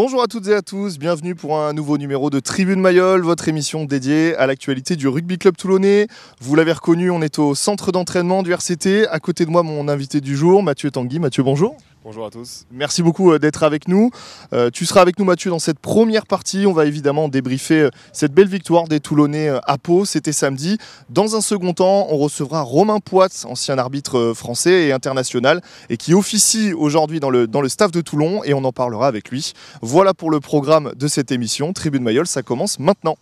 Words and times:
Bonjour 0.00 0.22
à 0.22 0.28
toutes 0.28 0.46
et 0.46 0.54
à 0.54 0.62
tous, 0.62 0.96
bienvenue 0.96 1.34
pour 1.34 1.58
un 1.58 1.72
nouveau 1.72 1.98
numéro 1.98 2.30
de 2.30 2.38
Tribune 2.38 2.80
Mayol, 2.80 3.20
votre 3.22 3.48
émission 3.48 3.84
dédiée 3.84 4.36
à 4.36 4.46
l'actualité 4.46 4.94
du 4.94 5.08
rugby 5.08 5.38
club 5.38 5.56
toulonnais. 5.56 6.06
Vous 6.40 6.54
l'avez 6.54 6.70
reconnu, 6.70 7.10
on 7.10 7.20
est 7.20 7.40
au 7.40 7.56
centre 7.56 7.90
d'entraînement 7.90 8.44
du 8.44 8.52
RCT. 8.52 9.08
À 9.08 9.18
côté 9.18 9.44
de 9.44 9.50
moi, 9.50 9.64
mon 9.64 9.88
invité 9.88 10.20
du 10.20 10.36
jour, 10.36 10.62
Mathieu 10.62 10.92
Tanguy. 10.92 11.18
Mathieu, 11.18 11.42
bonjour. 11.42 11.76
Bonjour 12.04 12.24
à 12.24 12.30
tous. 12.30 12.64
Merci 12.70 13.02
beaucoup 13.02 13.32
euh, 13.32 13.38
d'être 13.38 13.64
avec 13.64 13.86
nous. 13.86 14.10
Euh, 14.54 14.70
tu 14.70 14.86
seras 14.86 15.02
avec 15.02 15.18
nous 15.18 15.26
Mathieu 15.26 15.50
dans 15.50 15.58
cette 15.58 15.80
première 15.80 16.26
partie. 16.26 16.64
On 16.64 16.72
va 16.72 16.86
évidemment 16.86 17.28
débriefer 17.28 17.80
euh, 17.82 17.90
cette 18.12 18.32
belle 18.32 18.48
victoire 18.48 18.88
des 18.88 19.00
Toulonnais 19.00 19.50
à 19.66 19.78
Pau. 19.78 20.04
C'était 20.04 20.32
samedi. 20.32 20.78
Dans 21.10 21.34
un 21.34 21.40
second 21.40 21.74
temps, 21.74 22.06
on 22.08 22.16
recevra 22.16 22.62
Romain 22.62 23.00
Poitz, 23.00 23.44
ancien 23.46 23.76
arbitre 23.78 24.32
français 24.34 24.86
et 24.86 24.92
international, 24.92 25.60
et 25.90 25.96
qui 25.96 26.14
officie 26.14 26.72
aujourd'hui 26.72 27.18
dans 27.18 27.30
le, 27.30 27.48
dans 27.48 27.60
le 27.60 27.68
staff 27.68 27.90
de 27.90 28.00
Toulon, 28.00 28.44
et 28.44 28.54
on 28.54 28.64
en 28.64 28.72
parlera 28.72 29.08
avec 29.08 29.30
lui. 29.30 29.52
Voilà 29.90 30.12
pour 30.12 30.30
le 30.30 30.38
programme 30.38 30.92
de 30.94 31.08
cette 31.08 31.32
émission. 31.32 31.72
Tribune 31.72 32.02
Mayol, 32.02 32.26
ça 32.26 32.42
commence 32.42 32.78
maintenant. 32.78 33.16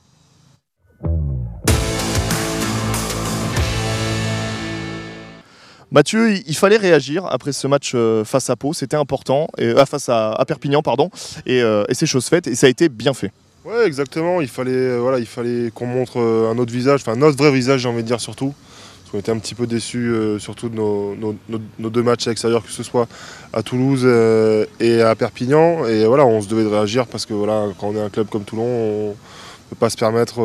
Mathieu, 5.93 6.33
il 6.33 6.57
fallait 6.57 6.77
réagir 6.77 7.25
après 7.27 7.53
ce 7.53 7.69
match 7.69 7.93
euh, 7.95 8.25
face 8.25 8.51
à 8.51 8.57
Pau, 8.57 8.73
c'était 8.73 8.97
important, 8.97 9.47
euh, 9.61 9.87
face 9.87 10.09
à, 10.09 10.45
Perpignan, 10.45 10.83
pardon, 10.83 11.09
euh, 11.49 11.85
et, 11.89 11.95
c'est 11.95 12.07
chose 12.07 12.27
faite, 12.27 12.49
et 12.49 12.57
ça 12.57 12.67
a 12.67 12.71
été 12.71 12.89
bien 12.89 13.15
fait. 13.15 13.31
Ouais, 13.65 13.87
exactement. 13.87 14.41
Il 14.41 14.49
fallait, 14.49 14.99
voilà, 14.99 15.21
il 15.21 15.27
fallait 15.27 15.71
qu'on 15.73 15.87
montre 15.87 16.19
un 16.19 16.59
autre 16.59 16.73
visage, 16.73 17.01
enfin 17.01 17.15
notre 17.15 17.39
vrai 17.39 17.53
visage, 17.53 17.83
j'ai 17.83 17.89
envie 17.89 18.03
de 18.03 18.09
dire 18.09 18.21
surtout. 18.21 18.53
Qu'on 19.17 19.21
était 19.21 19.33
un 19.33 19.39
petit 19.39 19.55
peu 19.55 19.67
déçus, 19.67 20.13
surtout 20.39 20.69
de 20.69 20.75
nos, 20.75 21.91
deux 21.91 22.03
matchs 22.03 22.27
à 22.27 22.31
l'extérieur, 22.31 22.63
que 22.63 22.71
ce 22.71 22.83
soit 22.83 23.09
à 23.53 23.63
Toulouse 23.63 24.05
et 24.81 25.01
à 25.01 25.15
Perpignan. 25.15 25.87
Et 25.87 26.05
voilà, 26.05 26.27
on 26.27 26.43
se 26.43 26.49
devait 26.49 26.65
de 26.65 26.69
réagir 26.69 27.07
parce 27.07 27.25
que 27.25 27.33
voilà, 27.33 27.69
quand 27.79 27.89
on 27.89 27.97
est 27.97 28.03
un 28.03 28.11
club 28.11 28.29
comme 28.29 28.45
Toulon, 28.45 28.65
on 28.65 29.09
ne 29.09 29.15
peut 29.71 29.77
pas 29.79 29.91
se 29.91 29.97
permettre 29.97 30.41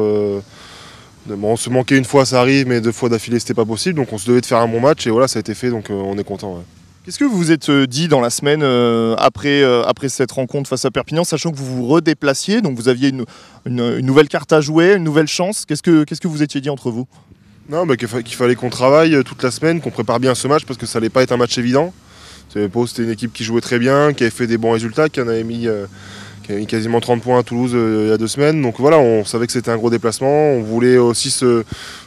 on 1.30 1.56
se 1.56 1.70
manquait 1.70 1.98
une 1.98 2.06
fois, 2.06 2.26
ça 2.26 2.40
arrive, 2.40 2.68
mais 2.68 2.82
deux 2.82 2.92
fois 2.92 3.10
d'affilée, 3.10 3.40
c'était 3.40 3.54
pas 3.54 3.66
possible. 3.66 3.96
Donc 3.96 4.12
on 4.14 4.18
se 4.18 4.28
devait 4.28 4.42
de 4.42 4.46
faire 4.46 4.60
un 4.60 4.68
bon 4.68 4.80
match 4.80 5.06
et 5.08 5.10
voilà, 5.10 5.28
ça 5.28 5.40
a 5.40 5.42
été 5.42 5.54
fait, 5.54 5.70
donc 5.70 5.90
euh, 5.90 5.94
on 5.94 6.18
est 6.18 6.24
content. 6.24 6.64
Qu'est-ce 7.04 7.18
que 7.18 7.26
vous 7.26 7.36
vous 7.36 7.52
êtes 7.52 7.70
euh, 7.70 7.88
dit 7.88 8.08
dans 8.08 8.22
la 8.22 8.30
semaine 8.30 8.62
euh, 8.62 9.16
après, 9.18 9.64
après 9.64 10.10
cette 10.10 10.32
rencontre 10.32 10.70
face 10.70 10.86
à 10.86 10.92
Perpignan, 10.92 11.24
sachant 11.24 11.52
que 11.52 11.58
vous 11.58 11.66
vous 11.66 11.88
redéplaciez, 11.88 12.62
donc 12.62 12.78
vous 12.78 12.90
aviez 12.90 13.10
une, 13.10 13.26
nouvelle 14.02 14.28
carte 14.28 14.54
à 14.54 14.62
jouer, 14.62 14.96
une 14.96 15.04
nouvelle 15.04 15.28
chance? 15.28 15.66
Qu'est-ce 15.66 15.84
que, 15.84 16.04
qu'est-ce 16.04 16.22
que 16.22 16.28
vous 16.28 16.44
étiez 16.44 16.62
dit 16.62 16.70
entre 16.70 16.92
vous? 16.92 17.08
Non, 17.70 17.86
bah, 17.86 17.96
qu'il, 17.96 18.08
fallait 18.08 18.56
qu'on 18.56 18.70
travaille 18.70 19.24
toute 19.24 19.44
la 19.44 19.52
semaine, 19.52 19.82
qu'on 19.82 19.92
prépare 19.92 20.20
bien 20.20 20.36
ce 20.36 20.48
match 20.48 20.66
parce 20.66 20.78
que 20.78 20.86
ça 20.86 20.98
allait 20.98 21.10
pas 21.10 21.24
être 21.24 21.32
un 21.32 21.38
match 21.38 21.58
évident. 21.58 21.94
C'était 22.50 23.04
une 23.04 23.12
équipe 23.12 23.32
qui 23.32 23.46
jouait 23.46 23.62
très 23.62 23.80
bien, 23.80 24.12
qui 24.14 24.24
avait 24.24 24.32
fait 24.32 24.48
des 24.48 24.58
bons 24.58 24.72
résultats, 24.72 25.08
qui 25.08 25.22
en 25.22 25.28
avait 25.28 25.44
mis 25.44 25.70
qui 26.44 26.52
a 26.52 26.56
mis 26.56 26.66
quasiment 26.66 27.00
30 27.00 27.22
points 27.22 27.40
à 27.40 27.44
Toulouse 27.44 27.72
euh, 27.74 28.04
il 28.06 28.10
y 28.10 28.14
a 28.14 28.18
deux 28.18 28.28
semaines. 28.28 28.62
Donc 28.62 28.76
voilà, 28.80 28.98
on 28.98 29.24
savait 29.26 29.46
que 29.46 29.54
c'était 29.54 29.72
un 29.72 29.78
gros 29.78 29.90
déplacement. 29.90 30.54
On 30.54 30.62
voulait 30.62 30.98
aussi 30.98 31.30
se, 31.30 31.64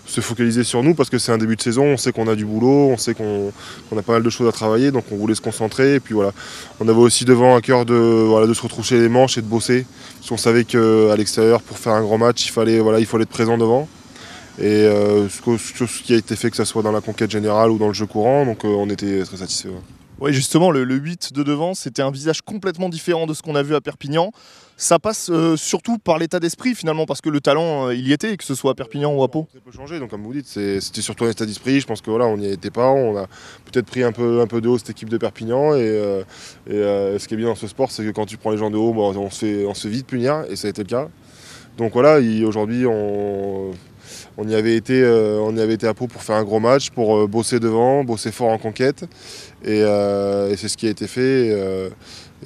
focaliser 0.06 0.64
sur 0.64 0.82
nous 0.82 0.94
parce 0.94 1.10
que 1.10 1.18
c'est 1.18 1.32
un 1.32 1.38
début 1.38 1.56
de 1.56 1.62
saison. 1.62 1.84
On 1.84 1.96
sait 1.96 2.12
qu'on 2.12 2.28
a 2.28 2.34
du 2.34 2.44
boulot, 2.44 2.90
on 2.90 2.96
sait 2.96 3.14
qu'on 3.14 3.52
a 3.96 4.02
pas 4.02 4.12
mal 4.12 4.22
de 4.22 4.30
choses 4.30 4.48
à 4.48 4.52
travailler. 4.52 4.90
Donc 4.90 5.04
on 5.12 5.16
voulait 5.16 5.34
se 5.34 5.40
concentrer. 5.40 5.94
Et 5.94 6.00
puis 6.00 6.14
voilà, 6.14 6.32
on 6.80 6.88
avait 6.88 6.98
aussi 6.98 7.24
devant 7.24 7.56
un 7.56 7.60
cœur 7.60 7.84
de 7.84 8.52
se 8.54 8.62
retroucher 8.62 8.98
les 8.98 9.08
manches 9.08 9.38
et 9.38 9.42
de 9.42 9.46
bosser. 9.46 9.86
Parce 10.18 10.30
qu'on 10.30 10.36
savait 10.36 10.64
qu'à 10.64 11.16
l'extérieur, 11.16 11.62
pour 11.62 11.78
faire 11.78 11.92
un 11.92 12.02
grand 12.02 12.18
match, 12.18 12.46
il 12.46 12.50
fallait, 12.50 12.80
voilà, 12.80 13.00
il 13.00 13.06
fallait 13.06 13.24
être 13.24 13.28
présent 13.28 13.58
devant. 13.58 13.88
Et 14.58 14.62
euh, 14.64 15.28
ce, 15.28 16.02
qui 16.02 16.14
a 16.14 16.16
été 16.16 16.36
fait, 16.36 16.50
que 16.50 16.56
ce 16.56 16.64
soit 16.64 16.82
dans 16.82 16.92
la 16.92 17.00
conquête 17.00 17.30
générale 17.30 17.70
ou 17.70 17.78
dans 17.78 17.88
le 17.88 17.94
jeu 17.94 18.06
courant, 18.06 18.46
donc 18.46 18.64
euh, 18.64 18.68
on 18.68 18.88
était 18.88 19.24
très 19.24 19.38
satisfaits. 19.38 19.70
Oui, 20.20 20.32
justement, 20.32 20.70
le, 20.70 20.84
8 20.94 21.32
de 21.32 21.42
devant, 21.42 21.74
c'était 21.74 22.02
un 22.02 22.12
visage 22.12 22.40
complètement 22.40 22.88
différent 22.88 23.26
de 23.26 23.34
ce 23.34 23.42
qu'on 23.42 23.56
a 23.56 23.64
vu 23.64 23.74
à 23.74 23.80
Perpignan. 23.80 24.30
Ça 24.76 25.00
passe 25.00 25.28
euh, 25.28 25.56
surtout 25.56 25.98
par 25.98 26.18
l'état 26.18 26.38
d'esprit 26.38 26.74
finalement, 26.76 27.04
parce 27.04 27.20
que 27.20 27.30
le 27.30 27.40
talent, 27.40 27.88
euh, 27.88 27.94
il 27.94 28.06
y 28.06 28.12
était, 28.12 28.36
que 28.36 28.44
ce 28.44 28.54
soit 28.54 28.72
à 28.72 28.74
Perpignan 28.74 29.12
ou 29.12 29.24
à 29.24 29.28
Pau. 29.28 29.48
Ça 29.52 29.58
peut 29.64 29.72
changer, 29.72 29.98
donc 29.98 30.10
comme 30.10 30.22
vous 30.22 30.32
dites, 30.32 30.46
c'était 30.46 31.02
surtout 31.02 31.24
un 31.24 31.30
état 31.30 31.46
d'esprit. 31.46 31.80
Je 31.80 31.86
pense 31.86 32.00
que 32.00 32.10
voilà, 32.10 32.26
on 32.26 32.36
n'y 32.36 32.46
était 32.46 32.70
pas. 32.70 32.90
On 32.90 33.16
a 33.16 33.26
peut-être 33.70 33.86
pris 33.86 34.04
un 34.04 34.12
peu, 34.12 34.40
un 34.40 34.46
peu 34.46 34.60
de 34.60 34.68
haut 34.68 34.78
cette 34.78 34.90
équipe 34.90 35.08
de 35.08 35.18
Perpignan. 35.18 35.74
Et, 35.74 36.24
ce 36.68 37.26
qui 37.26 37.34
est 37.34 37.36
bien 37.36 37.48
dans 37.48 37.54
ce 37.56 37.66
sport, 37.66 37.90
c'est 37.90 38.04
que 38.04 38.10
quand 38.10 38.26
tu 38.26 38.36
prends 38.36 38.52
les 38.52 38.58
gens 38.58 38.70
de 38.70 38.76
haut, 38.76 38.94
on, 38.96 39.30
se 39.30 39.38
fait, 39.46 39.66
on 39.66 39.74
se 39.74 39.88
vite 39.88 40.06
punir, 40.06 40.44
et 40.48 40.54
ça 40.54 40.68
a 40.68 40.70
été 40.70 40.82
le 40.82 40.88
cas. 40.88 41.08
Donc 41.76 41.92
voilà, 41.92 42.20
aujourd'hui, 42.44 42.86
on 42.86 43.72
on 44.36 44.48
y 44.48 44.54
avait 44.54 44.76
été, 44.76 45.02
euh, 45.02 45.38
on 45.40 45.56
à 45.56 45.94
Pau 45.94 46.06
pour 46.06 46.22
faire 46.22 46.36
un 46.36 46.44
gros 46.44 46.60
match, 46.60 46.90
pour 46.90 47.16
euh, 47.16 47.26
bosser 47.26 47.60
devant, 47.60 48.04
bosser 48.04 48.32
fort 48.32 48.48
en 48.48 48.58
conquête. 48.58 49.04
Et, 49.64 49.82
euh, 49.82 50.54
c'est 50.56 50.68
ce 50.68 50.76
qui 50.76 50.86
a 50.86 50.90
été 50.90 51.06
fait. 51.06 51.48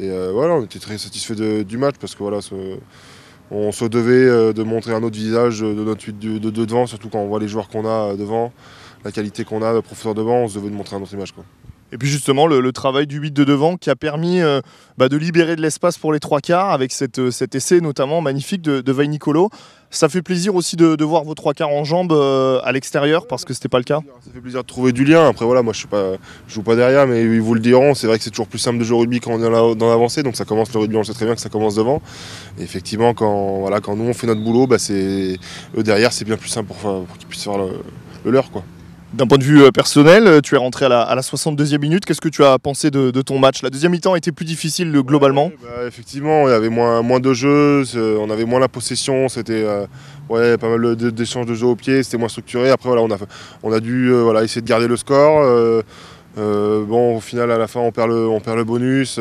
Et, 0.01 0.11
voilà, 0.33 0.55
on 0.55 0.65
était 0.65 0.79
très 0.79 0.99
satisfait 0.99 1.65
du 1.65 1.79
match 1.79 1.97
parce 2.01 2.15
que 2.15 2.23
voilà, 2.23 2.39
on 3.51 3.73
se 3.73 3.85
devait 3.87 4.53
de 4.53 4.63
montrer 4.63 4.93
un 4.93 5.03
autre 5.03 5.17
visage 5.17 5.61
de 5.61 5.73
notre 5.73 6.03
suite 6.03 6.19
de, 6.19 6.51
devant, 6.51 6.87
surtout 6.87 7.09
quand 7.09 7.19
on 7.19 7.27
voit 7.27 7.41
les 7.41 7.49
joueurs 7.49 7.69
qu'on 7.69 7.87
a 7.87 8.15
devant, 8.15 8.53
la 9.05 9.11
qualité 9.11 9.45
qu'on 9.45 9.63
a, 9.63 9.73
le 9.73 9.83
professeur 9.83 10.15
devant, 10.15 10.43
on 10.43 10.49
se 10.49 10.59
devait 10.59 10.71
de 10.71 10.75
montrer 10.75 10.97
un 10.97 11.03
autre 11.03 11.15
image. 11.15 11.35
Et 11.93 11.99
puis 11.99 12.09
justement, 12.09 12.47
le, 12.47 12.73
travail 12.73 13.07
du 13.07 13.19
8 13.19 13.31
de 13.33 13.45
devant 13.45 13.77
qui 13.77 13.89
a 13.91 13.97
permis 13.97 14.41
bah, 14.99 15.09
de 15.09 15.17
libérer 15.17 15.57
de 15.57 15.63
l'espace 15.63 15.97
pour 15.97 16.13
les 16.13 16.21
trois 16.21 16.41
quarts 16.41 16.71
avec 16.71 16.93
cette, 16.93 17.31
cet 17.31 17.55
essai 17.55 17.81
notamment 17.81 18.21
magnifique 18.21 18.63
de, 18.63 18.81
de 18.81 18.93
Nicolo. 19.05 19.51
Ça 19.91 20.11
fait 20.11 20.21
plaisir 20.21 20.55
aussi 20.55 20.77
de, 20.77 21.03
voir 21.03 21.25
vos 21.25 21.35
trois 21.35 21.55
quarts 21.55 21.71
en 21.71 21.83
jambes 21.83 22.13
euh, 22.13 22.61
à 22.63 22.73
l'extérieur 22.73 23.27
parce 23.27 23.47
que 23.47 23.55
c'était 23.55 23.71
pas 23.71 23.79
le 23.79 23.85
cas. 23.85 24.01
Ça 24.21 24.31
fait 24.33 24.41
plaisir 24.41 24.61
de 24.61 24.67
trouver 24.67 24.93
du 24.93 25.05
lien. 25.05 25.27
Après 25.29 25.47
voilà, 25.47 25.63
moi 25.63 25.73
je 25.73 25.79
suis 25.79 25.89
pas, 25.89 26.17
je 26.47 26.55
joue 26.55 26.63
pas 26.63 26.77
derrière, 26.77 27.07
mais 27.07 27.23
ils 27.23 27.41
vous 27.41 27.55
le 27.55 27.61
diront. 27.61 27.95
C'est 27.95 28.07
vrai 28.07 28.19
que 28.19 28.25
c'est 28.25 28.31
toujours 28.31 28.49
plus 28.49 28.59
simple 28.59 28.79
de 28.79 28.85
jouer 28.85 28.99
au 28.99 29.01
rugby 29.01 29.21
quand 29.21 29.33
on 29.33 29.39
est 29.39 29.77
dans 29.77 29.89
l'avancée, 29.89 30.23
donc 30.23 30.37
ça 30.37 30.45
commence 30.45 30.73
le 30.75 30.81
rugby. 30.81 30.97
On 30.97 31.05
sait 31.05 31.15
très 31.15 31.25
bien 31.25 31.35
que 31.35 31.41
ça 31.41 31.49
commence 31.49 31.75
devant. 31.75 32.03
Et 32.59 32.65
effectivement, 32.65 33.15
quand 33.15 33.61
voilà, 33.61 33.81
quand 33.81 33.97
nous 33.97 34.05
on 34.05 34.15
fait 34.15 34.27
notre 34.27 34.43
boulot, 34.43 34.67
bah, 34.67 34.79
c'est 34.79 35.39
eux 35.77 35.83
derrière, 35.83 36.13
c'est 36.13 36.27
bien 36.27 36.37
plus 36.37 36.51
simple 36.51 36.69
pour, 36.69 37.07
qu'ils 37.19 37.29
puissent 37.29 37.45
faire 37.45 37.57
le, 37.59 37.81
le 38.25 38.31
leur 38.31 38.51
quoi. 38.51 38.63
D'un 39.15 39.27
point 39.27 39.39
de 39.39 39.45
vue 39.45 39.63
euh, 39.63 39.71
personnel, 39.71 40.27
euh, 40.27 40.41
tu 40.43 40.55
es 40.55 40.59
rentré 40.59 40.85
à 40.85 40.89
la, 40.91 41.21
62e 41.23 41.79
minute. 41.79 42.05
Qu'est-ce 42.05 42.21
que 42.21 42.29
tu 42.29 42.45
as 42.45 42.59
pensé 42.59 42.91
de, 42.91 43.11
ton 43.23 43.39
match? 43.39 43.63
La 43.63 43.71
deuxième 43.71 43.93
mi-temps 43.93 44.15
était 44.17 44.33
plus 44.33 44.45
difficile 44.45 44.93
globalement 44.93 45.51
bah, 45.63 45.87
Effectivement, 45.87 46.47
il 46.47 46.51
y 46.51 46.55
avait 46.55 46.69
moins, 46.69 47.01
moins 47.01 47.19
de 47.19 47.33
jeux, 47.33 47.85
on 47.97 48.29
avait 48.29 48.45
moins 48.45 48.61
la 48.61 48.69
possession, 48.69 49.31
c'était 49.31 49.65
euh, 49.65 49.87
ouais, 50.29 50.59
pas 50.59 50.69
mal 50.69 50.95
d'échanges 50.95 51.47
de, 51.47 51.55
jeux 51.55 51.69
au 51.69 51.75
pied, 51.75 52.03
c'était 52.03 52.19
moins 52.19 52.29
structuré. 52.29 52.69
Après, 52.69 52.91
voilà, 52.91 53.03
on, 53.03 53.11
a, 53.11 53.17
on 53.63 53.73
a 53.73 53.81
dû 53.81 54.13
voilà, 54.13 54.45
essayer 54.45 54.61
de 54.61 54.67
garder 54.67 54.89
le 54.89 54.99
score. 54.99 55.83
bon, 56.37 57.17
au 57.17 57.21
final, 57.21 57.51
à 57.51 57.57
la 57.57 57.67
fin, 57.67 57.81
on 57.81 57.93
perd 57.93 58.11
le, 58.11 58.29
on 58.29 58.41
perd 58.41 58.59
le 58.59 58.65
bonus. 58.65 59.19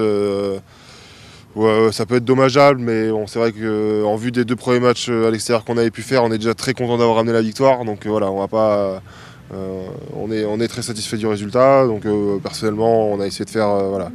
ça 1.94 2.06
peut 2.06 2.16
être 2.16 2.26
dommageable, 2.26 2.82
mais 2.82 3.10
bon, 3.10 3.26
c'est 3.26 3.40
vrai 3.40 3.54
qu'en 3.54 4.18
vue 4.18 4.34
des 4.34 4.44
deux 4.44 4.58
premiers 4.58 4.82
matchs 4.82 5.08
à 5.08 5.32
l'extérieur 5.32 5.64
qu'on 5.64 5.78
avait 5.78 5.92
pu 5.92 6.02
faire, 6.02 6.26
on 6.26 6.32
est 6.34 6.40
déjà 6.40 6.54
très 6.54 6.74
content 6.74 6.98
d'avoir 6.98 7.16
ramené 7.16 7.32
la 7.32 7.42
victoire. 7.42 7.86
Donc 7.86 8.06
voilà, 8.06 8.30
on 8.30 8.40
va 8.40 8.50
pas 8.50 9.02
on, 9.54 10.32
est, 10.32 10.46
on 10.46 10.60
est 10.60 10.68
très 10.68 10.82
satisfait 10.82 11.18
du 11.18 11.28
résultat. 11.28 11.86
Donc 11.86 12.06
euh, 12.06 12.38
personnellement, 12.40 13.12
on 13.12 13.20
a 13.20 13.28
essayé 13.28 13.46
de 13.46 13.50
faire 13.50 13.70
euh, 13.70 13.90
voilà, 13.90 14.12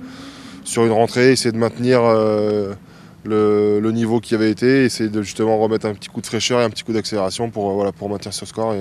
sur 0.65 0.85
une 0.85 0.93
rentrée, 0.93 1.33
essayer 1.33 1.53
de 1.53 1.59
maintenir 1.59 2.03
le, 3.25 3.91
niveau 3.93 4.21
qui 4.21 4.35
avait 4.35 4.51
été, 4.51 4.85
essayer 4.85 5.11
de 5.11 5.23
justement 5.23 5.59
remettre 5.59 5.87
un 5.87 5.95
petit 5.95 6.09
coup 6.09 6.21
de 6.21 6.27
fraîcheur 6.27 6.61
et 6.61 6.65
un 6.65 6.71
petit 6.71 6.85
coup 6.85 6.93
d'accélération 6.93 7.51
pour, 7.51 7.85
maintenir 8.09 8.33
ce 8.33 8.47
score 8.47 8.75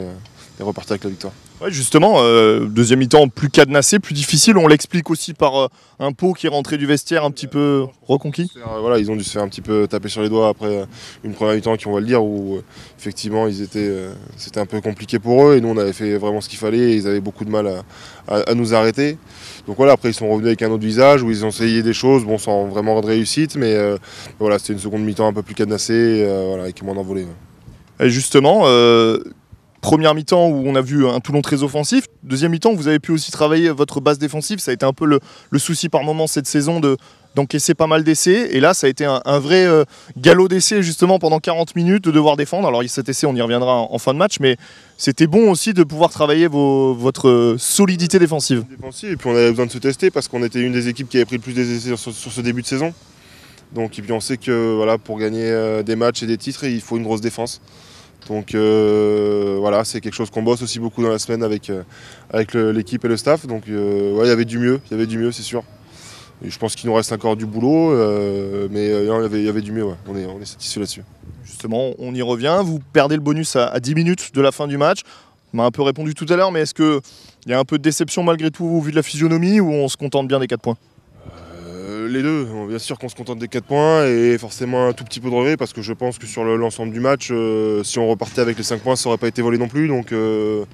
et 0.59 0.63
repartir 0.63 0.94
avec 0.94 1.03
la 1.03 1.09
victoire. 1.09 1.34
Ouais, 1.62 1.69
justement, 1.69 2.16
euh, 2.17 2.66
deuxième 2.66 2.97
mi-temps 2.97 3.28
plus 3.28 3.50
cadenassé, 3.50 4.00
plus 4.00 4.16
difficile. 4.16 4.57
On 4.57 4.66
l'explique 4.67 5.12
aussi 5.12 5.35
par 5.35 5.62
euh, 5.62 5.67
un 6.00 6.12
pot 6.12 6.34
qui 6.34 6.47
est 6.47 6.50
rentré 6.50 6.79
du 6.79 6.88
vestiaire 6.88 7.23
un 7.23 7.29
petit 7.29 7.45
peu 7.45 7.85
reconquis. 8.01 8.51
Euh, 8.57 8.79
voilà, 8.79 8.97
ils 8.97 9.11
ont 9.11 9.16
dû 9.16 9.23
se 9.23 9.29
faire 9.29 9.44
un 9.44 9.47
petit 9.47 9.61
peu 9.61 9.85
taper 9.88 10.09
sur 10.09 10.23
les 10.23 10.29
doigts 10.29 10.50
après 10.50 10.88
une 11.23 11.34
première 11.34 11.53
mi-temps 11.53 11.78
qui, 11.78 11.85
on 11.85 11.94
va 11.94 12.00
le 12.00 12.07
dire, 12.07 12.23
où 12.23 12.59
effectivement 12.97 13.45
ils 13.45 13.61
étaient, 13.61 13.91
c'était 14.38 14.59
un 14.59 14.66
peu 14.66 14.81
compliqué 14.81 15.20
pour 15.20 15.46
eux 15.46 15.55
et 15.55 15.61
nous 15.61 15.70
on 15.70 15.78
avait 15.78 15.93
fait 15.93 16.17
vraiment 16.17 16.41
ce 16.41 16.49
qu'il 16.49 16.58
fallait 16.58 16.93
et 16.93 16.96
ils 16.96 17.08
avaient 17.08 17.22
beaucoup 17.22 17.46
de 17.46 17.52
mal 17.52 17.84
à, 18.28 18.55
nous 18.55 18.73
arrêter. 18.73 19.20
Donc 19.67 19.78
voilà, 19.78 19.93
après 19.93 20.09
ils 20.09 20.16
sont 20.16 20.29
revenus 20.29 20.47
avec 20.47 20.64
un 20.64 20.72
autre 20.72 20.84
visage 20.84 21.22
où 21.22 21.29
ils 21.29 21.46
ont 21.46 21.49
essayé 21.49 21.84
des 21.84 21.93
choses, 21.93 22.26
bon 22.26 22.40
sans 22.40 22.66
vraiment 22.66 22.99
de 23.02 23.05
réussite, 23.05 23.55
mais 23.55 23.78
voilà, 24.40 24.58
c'était 24.58 24.73
une 24.73 24.79
seconde 24.79 25.03
mi-temps 25.03 25.28
un 25.28 25.34
peu 25.34 25.43
plus 25.43 25.53
cadenassée, 25.53 26.26
voilà, 26.47 26.64
avec 26.64 26.81
moins 26.81 26.96
d'envolée. 26.96 27.28
Et 27.99 28.09
justement, 28.09 28.66
première 29.81 30.13
mi-temps 30.13 30.47
où 30.47 30.63
on 30.66 30.75
a 30.75 30.81
vu 30.81 31.07
un 31.07 31.19
Toulon 31.19 31.41
très 31.41 31.63
offensif. 31.63 32.05
Deuxième 32.23 32.51
mi-temps, 32.51 32.73
vous 32.73 32.87
avez 32.87 32.99
pu 32.99 33.11
aussi 33.11 33.31
travailler 33.31 33.69
votre 33.69 33.99
base 33.99 34.19
défensive. 34.19 34.59
Ça 34.59 34.72
a 34.72 34.73
été 34.73 34.85
un 34.85 34.93
peu 34.93 35.05
le, 35.05 35.19
souci 35.59 35.89
par 35.89 36.03
moment 36.03 36.28
cette 36.28 36.47
saison 36.47 36.79
de 36.79 36.97
d'encaisser 37.33 37.73
pas 37.73 37.87
mal 37.87 38.03
d'essais. 38.03 38.49
Et 38.51 38.59
là, 38.59 38.73
ça 38.73 38.87
a 38.87 38.89
été 38.89 39.05
un, 39.05 39.39
vrai 39.39 39.66
euh, 39.66 39.85
galop 40.17 40.49
d'essais 40.49 40.83
justement 40.83 41.17
pendant 41.17 41.39
40 41.39 41.78
minutes 41.78 42.03
de 42.03 42.11
devoir 42.11 42.35
défendre. 42.35 42.67
Alors 42.67 42.83
cet 42.87 43.07
essai, 43.07 43.25
on 43.25 43.33
y 43.33 43.41
reviendra 43.41 43.73
en, 43.73 43.97
fin 43.99 44.13
de 44.13 44.19
match, 44.19 44.39
mais 44.41 44.57
c'était 44.97 45.28
bon 45.28 45.49
aussi 45.49 45.73
de 45.73 45.83
pouvoir 45.83 46.09
travailler 46.09 46.47
votre 46.47 47.55
solidité 47.57 48.19
défensive. 48.19 48.66
Et 49.09 49.16
puis 49.16 49.29
on 49.29 49.35
avait 49.35 49.49
besoin 49.49 49.66
de 49.66 49.72
se 49.72 49.78
tester 49.78 50.11
parce 50.11 50.28
qu'on 50.28 50.43
était 50.43 50.59
une 50.59 50.73
des 50.73 50.89
équipes 50.89 51.07
qui 51.07 51.17
avait 51.17 51.25
pris 51.25 51.37
le 51.37 51.41
plus 51.41 51.53
d'essais 51.53 51.95
sur, 51.95 52.13
sur, 52.13 52.31
ce 52.31 52.41
début 52.41 52.63
de 52.63 52.67
saison. 52.67 52.93
Donc 53.73 53.97
et 53.97 54.01
puis 54.01 54.11
on 54.11 54.19
sait 54.19 54.35
que 54.35 54.75
voilà, 54.75 54.97
pour 54.97 55.17
gagner 55.17 55.45
euh, 55.45 55.83
des 55.83 55.95
matchs 55.95 56.23
et 56.23 56.28
des 56.28 56.37
titres, 56.37 56.66
il 56.66 56.81
faut 56.81 56.97
une 56.97 57.03
grosse 57.03 57.22
défense. 57.22 57.61
Donc 58.28 58.53
euh, 58.56 59.58
voilà, 59.59 59.84
c'est 59.84 60.02
quelque 60.02 60.14
chose 60.14 60.29
qu'on 60.29 60.44
bosse 60.44 60.62
aussi 60.62 60.79
beaucoup 60.79 61.02
dans 61.02 61.09
la 61.09 61.20
semaine 61.20 61.44
avec, 61.44 61.70
euh, 61.70 61.84
avec 62.32 62.53
l'équipe 62.53 63.03
et 63.03 63.08
le 63.08 63.18
staff. 63.18 63.46
Donc 63.47 63.64
euh, 63.68 64.20
il 64.23 64.28
y 64.28 64.32
avait 64.32 64.46
du 64.46 64.59
mieux, 64.59 64.79
il 64.88 64.91
y 64.91 64.94
avait 64.96 65.08
du 65.08 65.18
mieux, 65.18 65.32
c'est 65.32 65.41
sûr. 65.41 65.64
je 66.44 66.58
pense 66.58 66.76
qu'il 66.76 66.90
nous 66.90 66.96
reste 66.96 67.12
encore 67.12 67.35
du 67.35 67.46
boulot, 67.46 67.91
mais 68.70 68.85
il 68.85 69.06
y, 69.06 69.47
avait, 69.50 69.62
du 69.62 69.72
mieux, 69.72 69.85
on 70.08 70.16
est, 70.16 70.26
on 70.26 70.40
est 70.40 70.46
satisfait 70.46 70.79
là-dessus. 70.79 71.03
Justement, 71.44 71.91
on 72.00 72.14
y 72.14 72.22
revient, 72.22 72.62
vous 72.64 72.79
perdez 72.94 73.16
le 73.16 73.22
bonus 73.22 73.56
à, 73.56 73.79
10 73.79 73.96
minutes 73.96 74.34
de 74.34 74.41
la 74.41 74.52
fin 74.52 74.67
du 74.67 74.78
match. 74.78 75.02
On 75.53 75.58
m'a 75.58 75.66
un 75.66 75.72
peu 75.72 75.82
répondu 75.82 76.14
tout 76.14 76.26
à 76.29 76.35
l'heure, 76.38 76.52
mais 76.52 76.62
est-ce 76.62 76.74
qu'il 76.74 77.02
y 77.47 77.53
a 77.53 77.59
un 77.59 77.66
peu 77.66 77.78
de 77.78 77.84
déception 77.84 78.24
malgré 78.24 78.52
tout 78.52 78.66
au 78.66 78.79
vu 78.79 78.91
de 78.91 78.96
la 78.96 79.03
physionomie 79.03 79.59
ou 79.59 79.70
on 79.72 79.90
se 79.90 79.97
contente 79.97 80.28
bien 80.28 80.40
des 80.40 80.47
4 80.47 80.62
points? 80.62 80.78
Les 82.08 82.22
deux, 82.22 82.48
bien 82.68 82.80
sûr 82.80 82.98
qu'on 83.00 83.09
se 83.09 83.16
contente 83.16 83.40
des 83.40 83.48
4 83.48 83.64
points 83.64 84.06
et 84.06 84.38
forcément 84.38 84.88
un 84.88 84.94
tout 84.94 85.03
petit 85.03 85.20
peu 85.20 85.30
de 85.30 85.36
regret 85.36 85.58
parce 85.58 85.74
que 85.74 85.82
je 85.82 85.94
pense 85.94 86.18
que 86.18 86.28
sur 86.28 86.44
l'ensemble 86.44 86.92
du 86.92 87.00
match, 87.00 87.30
euh, 87.32 87.84
si 87.84 88.00
on 88.00 88.08
repartait 88.08 88.42
avec 88.42 88.58
les 88.58 88.64
5 88.64 88.82
points, 88.82 88.96
ça 88.96 89.09
n'aurait 89.09 89.18
pas 89.18 89.28
été 89.28 89.42
volé 89.42 89.58
non 89.58 89.68
plus. 89.68 89.88
Donc, 89.88 90.12
euh, 90.12 90.66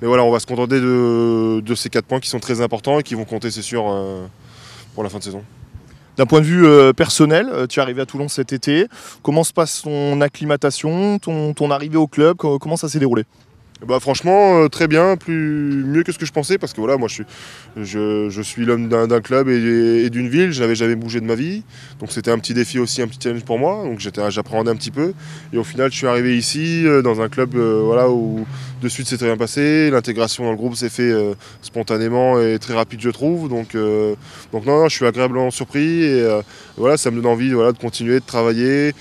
mais 0.00 0.08
voilà, 0.08 0.24
on 0.24 0.30
va 0.30 0.40
se 0.40 0.46
contenter 0.46 0.80
de, 0.80 1.74
ces 1.74 1.88
4 1.88 2.04
points 2.04 2.20
qui 2.20 2.28
sont 2.28 2.40
très 2.40 2.60
importants 2.60 2.98
et 2.98 3.02
qui 3.02 3.14
vont 3.14 3.24
compter, 3.24 3.50
c'est 3.50 3.62
sûr, 3.62 3.84
euh, 3.88 4.26
pour 4.94 5.02
la 5.02 5.08
fin 5.08 5.18
de 5.18 5.24
saison. 5.24 5.42
D'un 6.16 6.26
point 6.26 6.40
de 6.40 6.46
vue 6.46 6.94
personnel, 6.94 7.66
tu 7.68 7.80
es 7.80 7.82
arrivé 7.82 8.00
à 8.00 8.06
Toulon 8.06 8.28
cet 8.28 8.52
été. 8.52 8.86
Comment 9.24 9.42
se 9.42 9.52
passe 9.52 9.82
ton 9.82 10.20
acclimatation, 10.20 11.18
ton 11.18 11.70
arrivée 11.72 11.96
au 11.96 12.06
club? 12.06 12.36
Comment 12.36 12.76
ça 12.76 12.88
s'est 12.88 13.00
déroulé? 13.00 13.24
Bah 13.86 14.00
franchement 14.00 14.62
euh, 14.62 14.68
très 14.68 14.88
bien, 14.88 15.16
plus 15.16 15.84
mieux 15.84 16.02
que 16.02 16.12
ce 16.12 16.18
que 16.18 16.26
je 16.26 16.32
pensais 16.32 16.58
parce 16.58 16.72
que 16.72 16.80
voilà 16.80 16.96
moi 16.96 17.08
je 17.08 17.14
suis, 17.14 17.24
je, 17.76 18.42
suis 18.42 18.64
l'homme 18.64 18.88
d'un 18.88 19.20
club 19.20 19.48
et, 19.48 20.10
d'une 20.10 20.28
ville, 20.28 20.52
je 20.52 20.60
n'avais 20.60 20.74
jamais 20.74 20.94
bougé 20.94 21.20
de 21.20 21.26
ma 21.26 21.34
vie, 21.34 21.62
donc 22.00 22.12
c'était 22.12 22.30
un 22.30 22.38
petit 22.38 22.54
défi 22.54 22.78
aussi, 22.78 23.02
un 23.02 23.08
petit 23.08 23.18
challenge 23.22 23.44
pour 23.44 23.58
moi, 23.58 23.84
donc 23.84 24.00
j'apprenais 24.00 24.70
un 24.70 24.76
petit 24.76 24.90
peu. 24.90 25.12
Et 25.52 25.58
au 25.58 25.64
final 25.64 25.90
je 25.90 25.96
suis 25.96 26.06
arrivé 26.06 26.36
ici 26.36 26.86
euh, 26.86 27.02
dans 27.02 27.20
un 27.20 27.28
club 27.28 27.54
euh, 27.54 27.82
voilà 27.84 28.10
où 28.10 28.46
de 28.82 28.88
suite 28.88 29.06
c'était 29.06 29.26
bien 29.26 29.36
passé, 29.36 29.90
l'intégration 29.90 30.44
dans 30.44 30.50
le 30.50 30.56
groupe 30.56 30.76
s'est 30.76 30.88
fait 30.88 31.12
spontanément 31.62 32.40
et 32.40 32.58
très 32.58 32.74
rapide 32.74 33.00
je 33.00 33.10
trouve, 33.10 33.48
donc 33.48 33.74
donc 34.52 34.66
non, 34.66 34.80
non 34.80 34.88
je 34.88 34.96
suis 34.96 35.06
agréablement 35.06 35.50
surpris 35.50 36.04
et 36.04 36.28
voilà 36.76 36.96
ça 36.96 37.10
me 37.10 37.16
donne 37.16 37.32
envie 37.32 37.52
voilà 37.52 37.72
de 37.72 37.78
continuer 37.78 38.20
de 38.20 38.24
travailler 38.24 38.92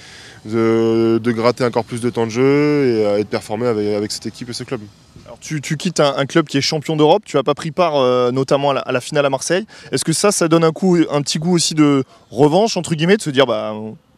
de, 0.46 1.32
gratter 1.32 1.64
encore 1.64 1.86
plus 1.86 2.02
de 2.02 2.10
temps 2.10 2.26
de 2.26 2.32
jeu 2.32 2.42
et, 2.42 3.06
euh, 3.06 3.18
de 3.20 3.24
performer 3.24 3.68
avec, 3.68 4.12
cette 4.12 4.26
équipe 4.26 4.50
et 4.50 4.54
ce 4.54 4.64
club. 4.64 4.82
Alors 5.26 5.40
tu, 5.40 5.62
quittes 5.62 6.00
un, 6.00 6.26
club 6.26 6.48
qui 6.48 6.58
est 6.58 6.62
champion 6.62 6.96
d'Europe, 6.96 7.24
tu 7.26 7.38
n'as 7.38 7.44
pas 7.44 7.54
pris 7.54 7.72
part 7.72 7.96
euh, 7.96 8.32
notamment 8.32 8.72
à 8.72 8.92
la, 8.92 9.02
finale 9.02 9.26
à 9.26 9.30
Marseille. 9.30 9.66
Est-ce 9.92 10.04
que 10.04 10.14
ça, 10.14 10.32
ça 10.32 10.48
donne 10.48 10.64
un, 10.64 10.72
coup, 10.72 10.98
un 11.10 11.22
petit 11.22 11.40
goût 11.40 11.54
aussi 11.56 11.76
de 11.76 12.04
revanche, 12.30 12.78
entre 12.78 12.96
guillemets, 12.96 13.18
de 13.18 13.22
se 13.22 13.30
dire 13.30 13.46
bah, 13.46 13.74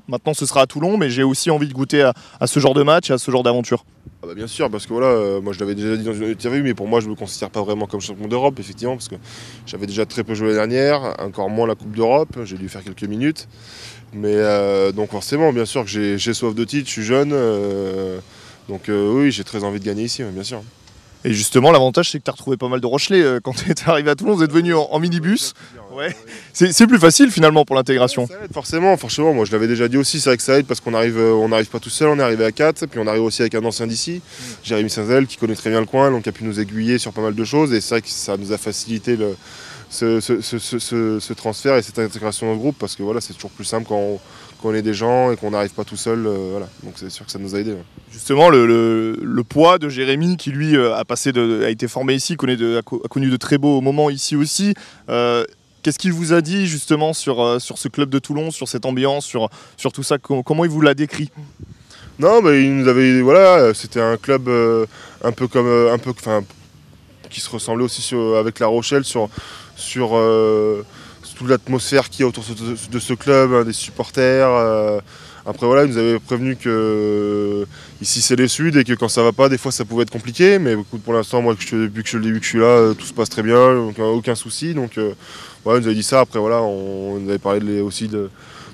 maintenant 0.07 0.33
ce 0.33 0.45
sera 0.45 0.61
à 0.61 0.67
Toulon, 0.67 0.97
mais 0.97 1.09
j'ai 1.09 1.23
aussi 1.23 1.49
envie 1.49 1.67
de 1.67 1.73
goûter 1.73 2.09
à, 2.39 2.47
ce 2.47 2.59
genre 2.59 2.73
de 2.73 2.83
match 2.83 3.11
à 3.11 3.17
ce 3.17 3.31
genre 3.31 3.43
d'aventure 3.43 3.85
ah 4.23 4.27
bah 4.27 4.33
bien 4.35 4.47
sûr, 4.47 4.69
parce 4.69 4.85
que 4.85 4.93
voilà, 4.93 5.07
euh, 5.07 5.41
moi 5.41 5.51
je 5.53 5.59
l'avais 5.59 5.75
déjà 5.75 5.95
dit 5.97 6.03
dans 6.03 6.13
une 6.13 6.29
interview, 6.29 6.63
mais 6.63 6.73
pour 6.73 6.87
moi 6.87 6.99
je 6.99 7.05
ne 7.05 7.11
me 7.11 7.15
considère 7.15 7.49
pas 7.49 7.61
vraiment 7.61 7.85
comme 7.85 8.01
champion 8.01 8.27
d'Europe, 8.27 8.59
effectivement, 8.59 8.95
parce 8.95 9.07
que 9.07 9.15
j'avais 9.65 9.87
déjà 9.87 10.05
très 10.05 10.23
peu 10.23 10.35
joué 10.35 10.53
l'année 10.53 10.75
dernière, 10.75 11.15
encore 11.19 11.49
moins 11.49 11.67
la 11.67 11.75
Coupe 11.75 11.95
d'Europe, 11.95 12.37
j'ai 12.43 12.57
dû 12.57 12.69
faire 12.69 12.83
quelques 12.83 13.03
minutes. 13.03 13.47
Mais 14.13 14.33
euh, 14.35 14.91
donc 14.91 15.11
forcément, 15.11 15.51
bien 15.51 15.65
sûr 15.65 15.83
que 15.83 15.89
j'ai 15.89 16.33
soif 16.33 16.55
de 16.55 16.63
titre, 16.63 16.87
je 16.87 16.93
suis 16.93 17.03
jeune, 17.03 17.31
euh, 17.33 18.19
donc 18.69 18.83
oui, 18.89 19.31
j'ai 19.31 19.43
très 19.43 19.63
envie 19.63 19.79
de 19.79 19.85
gagner 19.85 20.03
ici, 20.03 20.23
bien 20.23 20.43
sûr. 20.43 20.61
Et 21.23 21.33
justement, 21.33 21.71
l'avantage, 21.71 22.11
c'est 22.11 22.19
que 22.19 22.23
tu 22.23 22.29
as 22.29 22.33
retrouvé 22.33 22.55
pas 22.55 22.69
mal 22.69 22.79
de 22.79 22.85
Rochelais 22.85 23.39
quand 23.43 23.53
tu 23.55 23.71
es 23.71 23.89
arrivé 23.89 24.11
à 24.11 24.15
Toulon. 24.15 24.35
Vous 24.35 24.43
êtes 24.43 24.51
venu 24.51 24.75
en, 24.75 24.99
minibus. 24.99 25.53
Ouais. 25.95 26.15
C'est 26.53 26.87
plus 26.87 26.99
facile 26.99 27.31
finalement 27.31 27.65
pour 27.65 27.75
l'intégration. 27.75 28.27
forcément, 28.53 28.95
forcément. 28.97 29.33
Moi, 29.33 29.45
je 29.45 29.51
l'avais 29.51 29.67
déjà 29.67 29.87
dit 29.87 29.97
aussi, 29.97 30.19
c'est 30.19 30.29
vrai 30.29 30.37
que 30.37 30.43
ça 30.43 30.59
aide 30.59 30.65
parce 30.65 30.79
qu'on 30.79 30.93
arrive, 30.93 31.17
euh, 31.17 31.33
on 31.33 31.49
n'arrive 31.49 31.69
pas 31.69 31.79
tout 31.79 31.89
seul, 31.89 32.09
on 32.09 32.19
est 32.19 32.23
arrivé 32.23 32.45
à 32.45 32.51
4, 32.51 32.85
puis 32.87 32.99
on 32.99 33.07
arrive 33.07 33.23
aussi 33.23 33.41
avec 33.41 33.55
un 33.55 33.63
ancien 33.63 33.87
d'ici, 33.87 34.21
mm. 34.21 34.43
Jérémy 34.63 34.89
Saint-Zel, 34.89 35.27
qui 35.27 35.37
connaît 35.37 35.55
très 35.55 35.69
bien 35.69 35.79
le 35.79 35.85
coin, 35.85 36.11
donc 36.11 36.23
qui 36.23 36.29
a 36.29 36.31
pu 36.31 36.43
nous 36.43 36.59
aiguiller 36.59 36.97
sur 36.97 37.13
pas 37.13 37.21
mal 37.21 37.35
de 37.35 37.43
choses. 37.43 37.73
Et 37.73 37.81
c'est 37.81 37.95
vrai 37.95 38.01
que 38.01 38.09
ça 38.09 38.37
nous 38.37 38.51
a 38.51 38.57
facilité 38.57 39.15
le, 39.15 39.35
ce, 39.89 41.33
transfert 41.33 41.75
et 41.75 41.81
cette 41.81 41.99
intégration 41.99 42.47
dans 42.47 42.53
le 42.53 42.59
groupe 42.59 42.77
parce 42.79 42.95
que 42.95 43.03
voilà, 43.03 43.21
c'est 43.21 43.33
toujours 43.33 43.51
plus 43.51 43.65
simple 43.65 43.87
quand 43.87 44.19
on, 44.63 44.73
est 44.73 44.81
des 44.81 44.95
gens 44.95 45.31
et 45.31 45.37
qu'on 45.37 45.51
n'arrive 45.51 45.73
pas 45.73 45.83
tout 45.83 45.95
seul. 45.95 46.25
Euh, 46.25 46.49
voilà. 46.51 46.67
Donc 46.83 46.93
c'est 46.95 47.11
sûr 47.11 47.23
que 47.23 47.31
ça 47.31 47.37
nous 47.37 47.55
a 47.55 47.59
aidé. 47.59 47.75
Justement, 48.11 48.49
le, 48.49 49.43
poids 49.47 49.77
de 49.77 49.89
Jérémy 49.89 50.37
qui 50.37 50.49
lui 50.49 50.75
euh, 50.75 50.95
a, 50.95 51.05
passé 51.05 51.31
a 51.63 51.69
été 51.69 51.87
formé 51.87 52.15
ici, 52.15 52.35
connaît 52.35 52.57
a, 52.77 52.81
connu 52.81 53.29
de 53.29 53.37
très 53.37 53.59
beaux 53.59 53.79
moments 53.81 54.09
ici 54.09 54.35
aussi. 54.35 54.73
Euh, 55.09 55.45
qu'est-ce 55.85 55.99
qu'il 55.99 56.13
vous 56.13 56.33
a 56.33 56.41
dit 56.41 56.65
justement 56.65 57.13
sur, 57.13 57.61
sur 57.61 57.77
ce 57.77 57.87
club 57.89 58.09
de 58.09 58.17
Toulon, 58.17 58.49
sur 58.49 58.67
cette 58.67 58.87
ambiance, 58.87 59.23
sur, 59.23 59.51
sur 59.77 59.91
tout 59.91 60.01
ça? 60.01 60.17
Comment 60.17 60.65
il 60.65 60.71
vous 60.71 60.81
l'a 60.81 60.95
décrit? 60.95 61.29
Non, 62.17 62.41
mais 62.41 62.63
il 62.63 62.75
nous 62.75 62.87
avait 62.87 63.21
voilà, 63.21 63.71
c'était 63.75 64.01
un 64.01 64.17
club 64.17 64.49
un 65.23 65.31
peu 65.31 65.47
comme 65.47 65.67
un 65.67 65.99
peu, 65.99 66.11
qui 67.29 67.39
se 67.39 67.49
ressemblait 67.51 67.85
aussi 67.85 68.15
avec 68.35 68.57
La 68.57 68.65
Rochelle 68.65 69.05
sur 69.05 69.29
sur 69.75 70.11
euh, 70.13 70.83
toute 71.35 71.49
l'atmosphère 71.49 72.09
qu'il 72.09 72.21
y 72.21 72.23
a 72.23 72.27
autour 72.27 72.43
de, 72.91 72.99
ce 72.99 73.13
club, 73.13 73.53
hein, 73.53 73.63
des 73.63 73.73
supporters. 73.73 74.47
Euh. 74.49 74.99
après 75.45 75.67
voilà, 75.67 75.83
ils 75.83 75.91
nous 75.91 75.97
avaient 75.97 76.19
prévenu 76.19 76.55
que 76.55 76.69
euh, 76.69 77.65
ici 78.01 78.21
c'est 78.21 78.37
les 78.37 78.47
Suds 78.47 78.77
et 78.77 78.83
que 78.83 78.93
quand 78.93 79.09
ça 79.09 79.21
va 79.21 79.33
pas, 79.33 79.49
des 79.49 79.57
fois 79.57 79.71
ça 79.71 79.85
pouvait 79.85 80.03
être 80.03 80.11
compliqué. 80.11 80.59
Mais 80.59 80.75
pour 81.03 81.13
l'instant, 81.13 81.41
moi 81.41 81.53
depuis 81.53 81.65
que 81.65 81.77
je, 81.77 81.83
depuis 81.83 82.03
que 82.03 82.45
je 82.45 82.49
suis 82.49 82.59
là, 82.59 82.93
tout 82.97 83.05
se 83.05 83.13
passe 83.13 83.29
très 83.29 83.43
bien, 83.43 83.75
donc 83.75 83.99
aucun 83.99 84.35
souci. 84.35 84.73
Donc 84.73 84.97
voilà, 85.65 85.81
nous 85.81 85.87
avaient 85.87 85.95
dit 85.95 86.03
ça. 86.03 86.21
Après 86.21 86.39
voilà, 86.39 86.61
on, 86.61 87.19
nous 87.19 87.29
avait 87.29 87.37
parlé 87.37 87.81
aussi 87.81 88.07
de, 88.07 88.29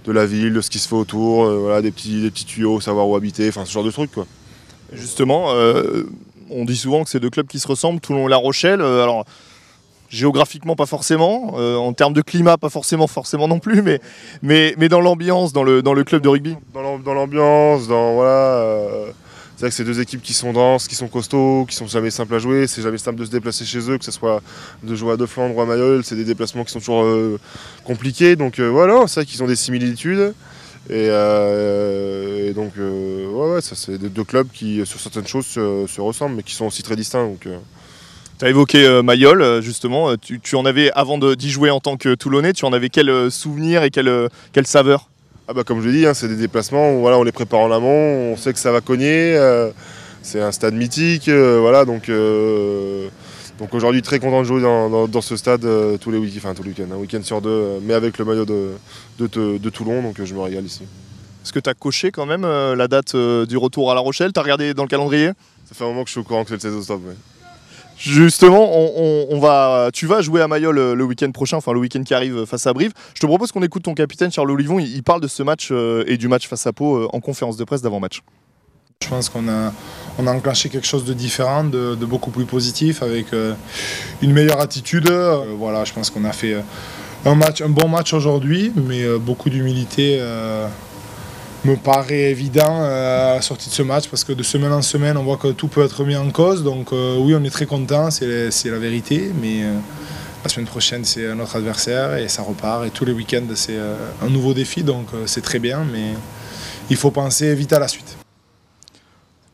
la 0.06 0.26
ville, 0.28 0.54
de 0.54 0.62
ce 0.62 0.70
qui 0.70 0.78
se 0.78 0.88
fait 0.88 0.96
autour, 0.96 1.46
voilà, 1.46 1.82
des 1.82 1.92
petits, 1.92 2.22
des 2.22 2.30
petits 2.30 2.46
tuyaux, 2.46 2.80
savoir 2.80 3.08
où 3.08 3.16
habiter, 3.16 3.50
enfin 3.50 3.66
ce 3.66 3.72
genre 3.72 3.84
de 3.84 3.92
trucs 3.92 4.12
quoi. 4.12 4.28
Justement, 4.94 5.54
on 6.50 6.66
dit 6.66 6.76
souvent 6.76 7.04
que 7.04 7.10
c'est 7.10 7.20
deux 7.20 7.30
clubs 7.30 7.48
qui 7.48 7.60
se 7.60 7.68
ressemblent, 7.68 8.00
Toulon 8.00 8.28
et 8.28 8.30
La 8.30 8.38
Rochelle. 8.38 8.82
alors 8.82 9.26
géographiquement 10.12 10.76
pas 10.76 10.86
forcément, 10.86 11.56
euh, 11.58 11.78
en 11.78 11.94
termes 11.94 12.14
de 12.14 12.22
climat 12.22 12.58
pas 12.58 12.70
forcément 12.70 13.08
forcément 13.08 13.48
non 13.48 13.60
plus, 13.60 13.82
mais, 13.82 14.00
mais, 14.42 14.76
mais 14.78 14.90
dans 14.90 15.02
l'ambiance, 15.02 15.54
dans 15.54 15.64
le, 15.64 15.82
dans 15.82 15.94
le 15.94 16.04
club 16.04 16.22
de 16.22 16.28
rugby 16.28 16.56
Dans 16.74 17.14
l'ambiance, 17.14 17.88
dans 17.88 18.16
voilà. 18.16 19.14
Euh, 19.62 19.68
c'est 19.68 19.68
vrai 19.68 19.70
que 19.70 19.76
c'est 19.76 19.84
deux 19.84 20.02
équipes 20.02 20.22
qui 20.22 20.34
sont 20.34 20.54
denses, 20.54 20.88
qui 20.88 20.96
sont 20.96 21.08
costauds, 21.08 21.66
qui 21.70 21.76
sont 21.76 21.88
jamais 21.88 22.12
simples 22.12 22.36
à 22.36 22.40
jouer, 22.40 22.68
c'est 22.68 22.82
jamais 22.82 22.98
simple 22.98 23.20
de 23.20 23.26
se 23.26 23.32
déplacer 23.32 23.66
chez 23.66 23.90
eux, 23.90 23.98
que 23.98 24.06
ce 24.06 24.12
soit 24.12 24.42
de 24.84 24.96
jouer 24.96 25.14
à 25.14 25.18
De 25.18 25.26
Flandre 25.26 25.56
ou 25.56 25.62
à 25.62 25.66
Mayol, 25.66 26.04
c'est 26.04 26.16
des 26.16 26.26
déplacements 26.26 26.64
qui 26.64 26.72
sont 26.72 26.80
toujours 26.80 27.04
euh, 27.04 27.40
compliqués, 27.84 28.36
donc 28.36 28.60
voilà, 28.60 29.08
c'est 29.08 29.22
vrai 29.22 29.26
qu'ils 29.26 29.44
ont 29.44 29.48
des 29.48 29.56
similitudes. 29.56 30.34
Et, 30.90 31.08
donc, 32.54 32.74
ouais, 32.78 33.54
ouais, 33.54 33.62
ça 33.62 33.76
c'est 33.76 33.98
deux 33.98 34.24
clubs 34.24 34.48
qui, 34.52 34.86
sur 34.86 35.00
certaines 35.00 35.28
choses, 35.28 35.46
se, 35.46 36.02
ressemblent, 36.02 36.36
mais 36.36 36.44
qui 36.44 36.56
sont 36.56 36.66
aussi 36.66 36.84
très 36.84 36.96
distincts. 36.96 37.24
Donc, 37.24 37.48
tu 38.42 38.46
as 38.48 38.50
évoqué 38.50 38.88
euh, 38.88 39.04
Mayol, 39.04 39.40
euh, 39.44 39.62
justement. 39.62 40.10
Euh, 40.10 40.16
tu, 40.18 40.56
en 40.56 40.66
avais, 40.66 40.90
avant 40.94 41.20
d'y 41.20 41.52
jouer 41.52 41.70
en 41.70 41.80
tant 41.80 41.96
que 41.96 42.16
Toulonnais, 42.16 42.54
tu 42.54 42.66
en 42.66 42.74
avais 42.74 42.90
quel 42.90 43.30
souvenir 43.30 43.84
et 43.84 43.92
quelle 43.92 44.66
saveur? 44.66 45.11
Ah 45.52 45.54
bah 45.54 45.64
Comme 45.66 45.82
je 45.82 45.90
dis, 45.90 46.06
hein, 46.06 46.14
c'est 46.14 46.30
des 46.30 46.38
déplacements 46.38 46.94
où 46.94 47.02
voilà, 47.02 47.18
on 47.18 47.24
les 47.24 47.34
prépare 47.34 47.60
en 47.60 47.72
amont, 47.74 48.32
on 48.32 48.38
sait 48.38 48.54
que 48.54 48.60
ça 48.60 48.72
va 48.72 48.80
cogner. 48.80 49.38
c'est 50.22 50.40
un 50.40 50.54
stade 50.54 50.74
mythique. 50.74 51.28
voilà, 51.30 51.84
donc 51.84 52.10
donc 53.60 53.74
aujourd'hui, 53.74 54.02
très 54.02 54.20
content 54.20 54.40
de 54.40 54.46
jouer 54.46 54.62
dans, 54.62 55.22
ce 55.22 55.36
stade 55.36 55.68
tous 56.00 56.10
les 56.10 56.18
week-ends, 56.18 56.38
enfin 56.38 56.54
tous 56.54 56.64
les 56.64 56.70
week-ends, 56.70 56.94
un 56.94 56.96
week-end 56.96 57.22
sur 57.22 57.42
deux, 57.42 57.82
mais 57.84 57.94
avec 57.94 58.18
le 58.18 58.24
maillot 58.24 58.46
de, 58.46 58.72
de, 59.20 59.70
Toulon, 59.70 60.02
donc 60.02 60.24
je 60.24 60.34
me 60.34 60.40
régale 60.40 60.64
ici. 60.64 60.84
Est-ce 61.44 61.52
que 61.52 61.60
tu 61.60 61.70
as 61.70 61.74
coché 61.74 62.12
quand 62.12 62.26
même 62.26 62.44
la 62.44 62.88
date 62.88 63.14
du 63.14 63.58
retour 63.58 63.92
à 63.92 63.96
La 63.96 64.00
Rochelle? 64.00 64.32
Tu 64.32 64.40
as 64.40 64.44
regardé 64.44 64.74
dans 64.74 64.84
le 64.84 64.90
calendrier? 64.90 65.32
Ça 65.66 65.76
fait 65.76 65.84
un 65.84 65.88
moment 65.88 66.04
que 66.04 66.08
je 66.08 66.14
suis 66.14 66.22
au 66.22 66.24
courant 66.24 66.44
que 66.46 66.50
c'est 66.50 66.66
le 66.66 66.74
16 66.74 66.76
octobre. 66.76 67.10
Justement, 68.02 68.72
tu 69.94 70.08
vas 70.08 70.22
jouer 70.22 70.42
à 70.42 70.48
Mayol 70.48 70.78
euh, 70.78 70.96
le, 70.96 71.04
week-end 71.04 71.30
prochain, 71.32 71.58
enfin 71.58 71.72
le 71.72 71.80
week-end 71.80 72.02
qui 72.02 72.16
arrive 72.16 72.46
face 72.46 72.66
à 72.66 72.74
Brive. 72.74 72.94
Je 73.14 73.20
te 73.20 73.28
propose 73.28 73.52
qu'on 73.52 73.62
écoute 73.62 73.84
ton 73.84 73.94
capitaine 73.94 74.32
Charles 74.32 74.50
Olivon. 74.50 74.80
Il, 74.80 75.04
parle 75.04 75.22
de 75.22 75.28
ce 75.28 75.44
match 75.44 75.70
euh, 75.72 76.04
et 76.08 76.18
du 76.18 76.28
match 76.28 76.48
face 76.48 76.66
à 76.66 76.74
Pau 76.74 76.96
euh, 76.96 77.08
en 77.14 77.20
conférence 77.20 77.58
de 77.58 77.64
presse 77.64 77.84
d'avant-match. 77.84 78.24
Je 79.04 79.08
pense 79.08 79.30
qu'on 79.30 79.48
a, 79.48 79.72
on 80.18 80.26
a 80.26 80.32
enclenché 80.32 80.70
quelque 80.70 80.88
chose 80.88 81.06
de 81.06 81.14
différent, 81.14 81.64
de, 81.64 81.96
beaucoup 81.96 82.32
plus 82.32 82.46
positif, 82.46 83.04
avec 83.04 83.28
une 84.22 84.32
meilleure 84.32 84.62
attitude. 84.62 85.10
voilà, 85.58 85.86
je 85.86 85.94
pense 85.94 86.12
qu'on 86.12 86.24
a 86.24 86.32
fait 86.32 86.56
un, 87.26 87.34
match, 87.34 87.62
un 87.62 87.70
bon 87.70 87.88
match 87.88 88.14
aujourd'hui, 88.14 88.72
mais 88.76 89.04
beaucoup 89.18 89.50
d'humilité 89.50 90.20
me 91.64 91.76
paraît 91.76 92.32
évident 92.32 92.82
euh, 92.82 93.34
à 93.34 93.36
la 93.36 93.42
sortie 93.42 93.70
de 93.70 93.74
ce 93.74 93.84
match 93.84 94.08
parce 94.08 94.24
que 94.24 94.34
de 94.34 94.44
semaine 94.44 94.74
en 94.74 94.82
semaine, 94.82 95.18
on 95.18 95.24
voit 95.24 95.38
que 95.38 95.50
tout 95.50 95.68
peut 95.68 95.84
être 95.84 96.04
mis 96.04 96.16
en 96.16 96.30
cause. 96.32 96.64
Donc 96.64 96.92
euh, 96.92 97.18
oui, 97.18 97.36
on 97.36 97.44
est 97.44 97.50
très 97.50 97.66
content, 97.66 98.10
c'est 98.12 98.50
la 98.66 98.80
vérité, 98.80 99.32
mais 99.42 99.64
euh, 99.64 99.78
la 100.44 100.50
semaine 100.50 100.66
prochaine, 100.66 101.06
c'est 101.06 101.34
notre 101.36 101.56
adversaire 101.58 102.18
et 102.18 102.28
ça 102.28 102.42
repart. 102.42 102.86
Et 102.86 102.90
tous 102.90 103.06
les 103.06 103.14
week-ends, 103.14 103.46
c'est 103.56 103.78
un 104.22 104.30
nouveau 104.30 104.54
défi, 104.54 104.84
donc 104.84 105.08
c'est 105.28 105.42
très 105.42 105.60
bien, 105.60 105.86
mais 105.92 106.14
il 106.90 106.96
faut 106.96 107.12
penser 107.12 107.54
vite 107.54 107.74
à 107.74 107.80
la 107.80 107.88
suite. 107.88 108.18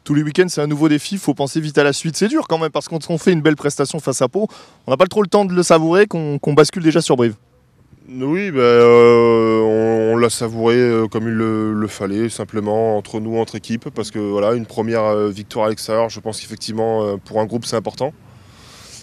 Tous 0.06 0.14
les 0.14 0.24
week-ends, 0.24 0.48
c'est 0.48 0.62
un 0.62 0.68
nouveau 0.68 0.88
défi, 0.88 1.16
il 1.16 1.20
faut 1.20 1.34
penser 1.34 1.60
vite 1.60 1.78
à 1.78 1.84
la 1.84 1.92
suite. 1.92 2.16
C'est 2.16 2.30
dur 2.30 2.48
quand 2.48 2.58
même 2.58 2.72
parce 2.72 2.88
qu'on 2.88 3.18
fait 3.18 3.34
une 3.34 3.42
belle 3.42 3.58
prestation 3.58 4.00
face 4.00 4.22
à 4.22 4.30
Pau, 4.30 4.48
on 4.86 4.92
n'a 4.92 4.98
pas 4.98 5.08
trop 5.08 5.22
le 5.22 5.28
temps 5.28 5.44
de 5.44 5.54
le 5.54 5.64
savourer, 5.64 6.08
qu'on 6.08 6.54
bascule 6.54 6.84
déjà 6.84 7.02
sur 7.02 7.18
Brive. 7.18 7.36
Oui, 8.10 8.52
euh, 8.56 9.60
on, 9.60 9.67
l'a 10.28 10.30
savouré 10.30 10.76
euh, 10.76 11.08
comme 11.08 11.28
il 11.28 11.34
le, 11.34 11.88
fallait, 11.88 12.30
simplement 12.30 12.98
entre 12.98 13.20
nous, 13.20 13.38
entre 13.38 13.56
équipes, 13.56 13.90
parce 13.90 14.12
que 14.12 14.20
voilà, 14.20 14.54
une 14.54 14.66
première 14.66 15.04
euh, 15.04 15.30
victoire 15.30 15.68
à 15.68 15.70
l'extérieur, 15.70 16.10
je 16.10 16.20
pense 16.20 16.40
qu'effectivement 16.42 17.18
pour 17.20 17.40
un 17.40 17.46
groupe 17.46 17.66
c'est 17.66 17.76
important. 17.76 18.14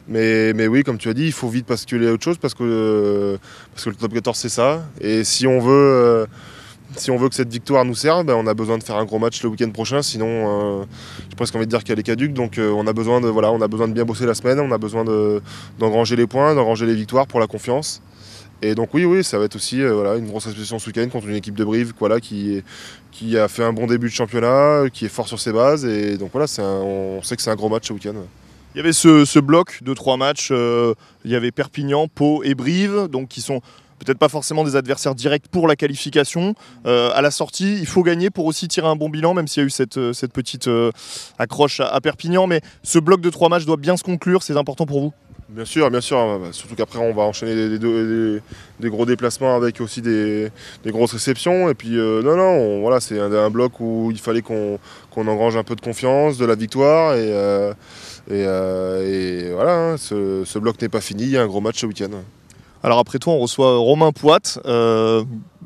Mais, 0.06 0.52
mais 0.52 0.66
oui, 0.66 0.82
comme 0.82 0.98
tu 0.98 1.08
as 1.08 1.14
dit, 1.14 1.24
il 1.24 1.32
faut 1.32 1.48
vite 1.48 1.66
basculer 1.66 2.08
à 2.08 2.12
autre 2.12 2.24
chose 2.24 2.36
parce 2.36 2.52
que, 2.52 3.38
parce 3.72 3.84
que 3.84 3.90
le 3.90 3.96
top 3.96 4.12
14 4.12 4.36
c'est 4.36 4.50
ça. 4.50 4.84
Et 5.00 5.24
si 5.24 5.46
on 5.46 5.60
veut 5.60 6.26
si 6.96 7.10
on 7.10 7.16
veut 7.16 7.28
que 7.28 7.34
cette 7.34 7.52
victoire 7.52 7.84
nous 7.84 7.94
serve, 7.94 8.24
ben, 8.24 8.34
on 8.34 8.46
a 8.46 8.54
besoin 8.54 8.78
de 8.78 8.82
faire 8.82 8.96
un 8.96 9.04
gros 9.04 9.18
match 9.18 9.42
le 9.42 9.48
week-end 9.48 9.70
prochain. 9.70 10.02
Sinon, 10.02 10.26
euh, 10.28 10.84
j'ai 11.28 11.36
presque 11.36 11.54
envie 11.56 11.66
de 11.66 11.70
dire 11.70 11.82
qu'elle 11.82 11.98
est 11.98 12.04
caduque. 12.04 12.32
Donc, 12.32 12.58
euh, 12.58 12.70
on, 12.70 12.86
a 12.86 12.92
besoin 12.92 13.20
de, 13.20 13.28
voilà, 13.28 13.50
on 13.52 13.60
a 13.60 13.68
besoin 13.68 13.88
de 13.88 13.92
bien 13.92 14.04
bosser 14.04 14.26
la 14.26 14.34
semaine. 14.34 14.60
On 14.60 14.70
a 14.70 14.78
besoin 14.78 15.04
d'engranger 15.78 16.16
les 16.16 16.26
points, 16.26 16.54
d'engranger 16.54 16.86
les 16.86 16.94
victoires 16.94 17.26
pour 17.26 17.40
la 17.40 17.46
confiance. 17.46 18.02
Et 18.64 18.74
donc, 18.74 18.94
oui, 18.94 19.04
oui, 19.04 19.22
ça 19.22 19.38
va 19.38 19.44
être 19.44 19.56
aussi 19.56 19.82
euh, 19.82 20.18
une 20.18 20.26
grosse 20.26 20.46
exposition 20.46 20.78
ce 20.78 20.86
week-end 20.86 21.06
contre 21.10 21.28
une 21.28 21.34
équipe 21.34 21.54
de 21.54 21.64
Brive 21.64 21.92
qui, 22.22 23.38
a 23.38 23.48
fait 23.48 23.62
un 23.62 23.74
bon 23.74 23.86
début 23.86 24.08
de 24.08 24.12
championnat, 24.12 24.84
qui 24.90 25.04
est 25.04 25.10
fort 25.10 25.28
sur 25.28 25.38
ses 25.38 25.52
bases. 25.52 25.84
Et 25.84 26.16
donc, 26.16 26.30
voilà, 26.32 26.46
on 26.58 27.22
sait 27.22 27.36
que 27.36 27.42
c'est 27.42 27.50
un 27.50 27.56
gros 27.56 27.68
match 27.68 27.88
ce 27.88 27.92
week-end. 27.92 28.14
Il 28.74 28.78
y 28.78 28.80
avait 28.80 28.94
ce, 28.94 29.38
bloc 29.38 29.82
de 29.82 29.92
trois 29.92 30.16
matchs. 30.16 30.50
il 30.50 31.30
y 31.30 31.36
avait 31.36 31.52
Perpignan, 31.52 32.08
Pau 32.08 32.42
et 32.42 32.54
Brive, 32.54 33.08
donc 33.10 33.28
qui 33.28 33.42
sont 33.42 33.60
peut-être 33.98 34.18
pas 34.18 34.28
forcément 34.28 34.64
des 34.64 34.76
adversaires 34.76 35.14
directs 35.14 35.48
pour 35.50 35.66
la 35.68 35.76
qualification. 35.76 36.54
Euh, 36.86 37.10
à 37.14 37.22
la 37.22 37.30
sortie, 37.30 37.78
il 37.78 37.86
faut 37.86 38.02
gagner 38.02 38.30
pour 38.30 38.46
aussi 38.46 38.68
tirer 38.68 38.86
un 38.86 38.96
bon 38.96 39.08
bilan, 39.08 39.34
même 39.34 39.48
s'il 39.48 39.62
y 39.62 39.64
a 39.64 39.66
eu 39.66 39.70
cette, 39.70 39.96
euh, 39.98 40.12
petite 40.32 40.68
euh, 40.68 40.90
accroche 41.38 41.80
à, 41.80 42.00
Perpignan. 42.00 42.46
Mais 42.46 42.60
ce 42.82 42.98
bloc 42.98 43.20
de 43.20 43.30
trois 43.30 43.48
matchs 43.48 43.64
doit 43.64 43.76
bien 43.76 43.96
se 43.96 44.02
conclure, 44.02 44.42
c'est 44.42 44.56
important 44.56 44.86
pour 44.86 45.00
vous? 45.00 45.12
Bien 45.48 45.64
sûr, 45.64 45.90
bien 45.90 46.00
sûr. 46.00 46.38
Bah, 46.38 46.48
surtout 46.52 46.74
qu'après, 46.74 46.98
on 46.98 47.12
va 47.12 47.22
enchaîner 47.22 47.78
des, 47.78 48.90
gros 48.90 49.06
déplacements 49.06 49.56
avec 49.56 49.80
aussi 49.80 50.00
des, 50.00 50.50
grosses 50.86 51.12
réceptions. 51.12 51.68
Et 51.68 51.74
puis, 51.74 51.96
non, 51.96 52.36
non, 52.36 52.80
voilà, 52.80 53.00
c'est 53.00 53.18
un, 53.18 53.50
bloc 53.50 53.78
où 53.80 54.10
il 54.10 54.18
fallait 54.18 54.42
qu'on 54.42 54.78
engrange 55.16 55.56
un 55.56 55.64
peu 55.64 55.74
de 55.74 55.80
confiance, 55.80 56.38
de 56.38 56.46
la 56.46 56.54
victoire. 56.54 57.14
Et, 57.14 57.28
et, 58.30 59.52
voilà, 59.52 59.92
hein, 59.92 59.96
ce, 59.96 60.58
bloc 60.58 60.80
n'est 60.80 60.88
pas 60.88 61.00
fini. 61.00 61.24
Il 61.24 61.30
y 61.30 61.36
a 61.36 61.42
un 61.42 61.46
gros 61.46 61.60
match 61.60 61.80
ce 61.80 61.86
week-end. 61.86 62.10
Alors 62.82 62.98
après 62.98 63.18
toi, 63.18 63.34
on 63.34 63.38
reçoit 63.38 63.76
Romain 63.76 64.12
Poit. 64.12 64.40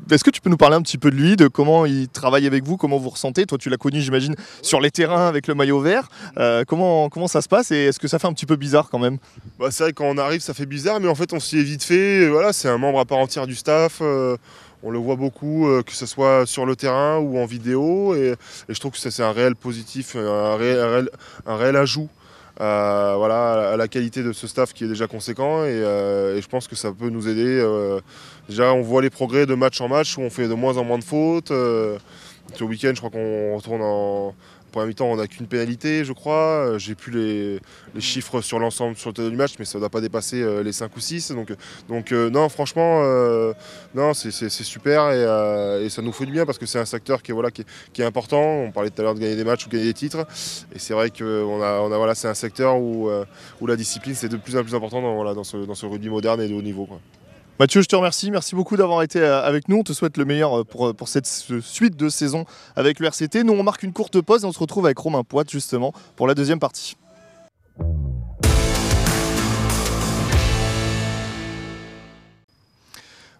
Euh, 0.09 0.15
est-ce 0.15 0.23
que 0.23 0.29
tu 0.29 0.41
peux 0.41 0.49
nous 0.49 0.57
parler 0.57 0.75
un 0.75 0.81
petit 0.81 0.97
peu 0.97 1.11
de 1.11 1.15
lui, 1.15 1.35
de 1.35 1.47
comment 1.47 1.85
il 1.85 2.07
travaille 2.09 2.47
avec 2.47 2.63
vous, 2.63 2.77
comment 2.77 2.97
vous 2.97 3.09
ressentez? 3.09 3.45
Toi, 3.45 3.57
tu 3.57 3.69
l'as 3.69 3.77
connu, 3.77 4.01
j'imagine, 4.01 4.35
sur 4.61 4.81
les 4.81 4.91
terrains 4.91 5.27
avec 5.27 5.47
le 5.47 5.55
maillot 5.55 5.79
vert. 5.79 6.09
Euh, 6.37 6.63
comment, 6.67 7.09
comment 7.09 7.27
ça 7.27 7.41
se 7.41 7.47
passe 7.47 7.71
et 7.71 7.85
est-ce 7.85 7.99
que 7.99 8.07
ça 8.07 8.19
fait 8.19 8.27
un 8.27 8.33
petit 8.33 8.45
peu 8.45 8.55
bizarre 8.55 8.89
quand 8.89 8.99
même? 8.99 9.17
Bah, 9.59 9.67
C'est 9.71 9.83
vrai 9.83 9.93
quand 9.93 10.05
on 10.05 10.17
arrive, 10.17 10.41
ça 10.41 10.53
fait 10.53 10.65
bizarre, 10.65 10.99
mais 10.99 11.07
en 11.07 11.15
fait, 11.15 11.33
on 11.33 11.39
s'y 11.39 11.59
est 11.59 11.63
vite 11.63 11.83
fait. 11.83 12.27
Voilà, 12.27 12.53
c'est 12.53 12.69
un 12.69 12.77
membre 12.77 12.99
à 12.99 13.05
part 13.05 13.19
entière 13.19 13.47
du 13.47 13.55
staff. 13.55 13.99
Euh, 14.01 14.37
on 14.81 14.91
le 14.91 14.99
voit 14.99 15.17
beaucoup, 15.17 15.67
que 15.85 15.91
ce 15.93 16.05
soit 16.05 16.45
sur 16.45 16.65
le 16.65 16.77
terrain 16.77 17.17
ou 17.17 17.37
en 17.37 17.45
vidéo. 17.45 18.15
Et, 18.15 18.35
je 18.69 18.79
trouve 18.79 18.93
que 18.93 18.97
c'est 18.97 19.21
un 19.21 19.33
réel 19.33 19.53
positif, 19.57 20.15
un 20.15 20.55
réel 20.55 21.75
ajout 21.75 22.07
euh, 22.61 23.13
voilà, 23.17 23.71
à 23.71 23.77
la 23.77 23.87
qualité 23.87 24.21
de 24.21 24.33
ce 24.33 24.45
staff 24.45 24.73
qui 24.73 24.83
est 24.83 24.87
déjà 24.87 25.07
conséquent 25.07 25.61
euh, 25.63 26.37
et, 26.37 26.41
je 26.41 26.47
pense 26.49 26.67
que 26.67 26.75
ça 26.75 26.91
peut 26.91 27.09
nous 27.09 27.29
aider. 27.29 27.59
Euh, 27.59 28.01
déjà, 28.49 28.73
on 28.73 28.81
voit 28.81 29.01
les 29.01 29.09
progrès 29.09 29.45
de 29.45 29.55
match 29.55 29.79
en 29.79 29.87
match 29.87 30.17
où 30.17 30.21
on 30.21 30.29
fait 30.29 30.47
de 30.47 30.53
moins 30.53 30.75
en 30.77 30.83
moins 30.83 30.99
de 30.99 31.03
fautes. 31.03 31.53
Ce 32.53 32.63
week-end, 32.63 32.91
je 32.93 32.99
crois 32.99 33.09
qu'on 33.09 33.55
retourne 33.55 33.81
en, 33.81 34.33
pour 34.71 34.85
mi-temps, 34.85 35.05
on 35.05 35.15
n'a 35.15 35.27
qu'une 35.27 35.47
pénalité, 35.47 36.05
je 36.05 36.13
crois. 36.13 36.67
Euh, 36.67 36.79
j'ai 36.79 36.95
plus 36.95 37.11
les, 37.11 37.59
chiffres 37.99 38.41
sur 38.41 38.59
l'ensemble 38.59 38.95
sur 38.95 39.11
le 39.17 39.29
du 39.29 39.35
match, 39.35 39.53
mais 39.59 39.65
ça 39.65 39.77
ne 39.77 39.81
doit 39.81 39.89
pas 39.89 40.01
dépasser 40.01 40.41
euh, 40.41 40.63
les 40.63 40.71
5 40.71 40.95
ou 40.95 40.99
6. 40.99 41.33
Donc, 41.87 42.11
euh, 42.11 42.29
non, 42.29 42.49
franchement, 42.49 43.03
non, 43.95 44.13
c'est 44.13 44.49
super 44.49 45.09
et, 45.11 45.89
ça 45.89 46.01
nous 46.01 46.11
fait 46.11 46.25
du 46.25 46.31
bien 46.31 46.45
parce 46.45 46.57
que 46.57 46.65
c'est 46.65 46.79
un 46.79 46.85
secteur 46.85 47.21
qui 47.21 47.31
est, 47.31 48.03
important. 48.03 48.41
On 48.41 48.71
parlait 48.71 48.89
tout 48.89 49.01
à 49.01 49.03
l'heure 49.03 49.15
de 49.15 49.19
gagner 49.19 49.35
des 49.35 49.43
matchs 49.43 49.65
ou 49.65 49.69
gagner 49.69 49.85
des 49.85 49.93
titres. 49.93 50.25
Et 50.73 50.79
c'est 50.79 50.93
vrai 50.93 51.09
que 51.09 51.45
a, 51.61 52.15
c'est 52.15 52.27
un 52.27 52.33
secteur 52.33 52.77
où, 52.79 53.09
la 53.67 53.75
discipline, 53.75 54.15
c'est 54.15 54.29
de 54.29 54.37
plus 54.37 54.55
en 54.55 54.63
plus 54.63 54.75
important 54.75 55.01
dans 55.01 55.43
ce 55.43 55.85
rugby 55.85 56.09
moderne 56.09 56.41
et 56.41 56.47
de 56.47 56.53
haut 56.53 56.61
niveau. 56.61 56.87
Mathieu, 57.59 57.81
je 57.81 57.87
te 57.87 57.95
remercie. 57.97 58.31
Merci 58.31 58.55
beaucoup 58.55 58.77
d'avoir 58.77 59.03
été 59.03 59.19
euh, 59.19 59.43
avec 59.43 59.67
nous. 59.67 59.79
On 59.79 59.83
te 59.83 59.91
souhaite 59.91 60.15
le 60.15 60.23
meilleur 60.23 60.61
euh, 60.61 60.63
pour, 60.63 60.87
euh, 60.87 60.93
pour 60.93 61.09
cette 61.09 61.27
suite 61.27 61.97
de 61.97 62.07
saison 62.07 62.45
avec 62.77 63.01
le 63.01 63.07
RCT. 63.07 63.43
Nous, 63.43 63.51
on 63.51 63.63
marque 63.63 63.83
une 63.83 63.91
courte 63.91 64.21
pause 64.21 64.45
et 64.45 64.47
on 64.47 64.53
se 64.53 64.59
retrouve 64.59 64.85
avec 64.85 64.97
Romain 64.97 65.23
Poite 65.25 65.49
justement 65.49 65.93
pour 66.15 66.25
la 66.25 66.35
deuxième 66.35 66.59
partie. 66.59 66.95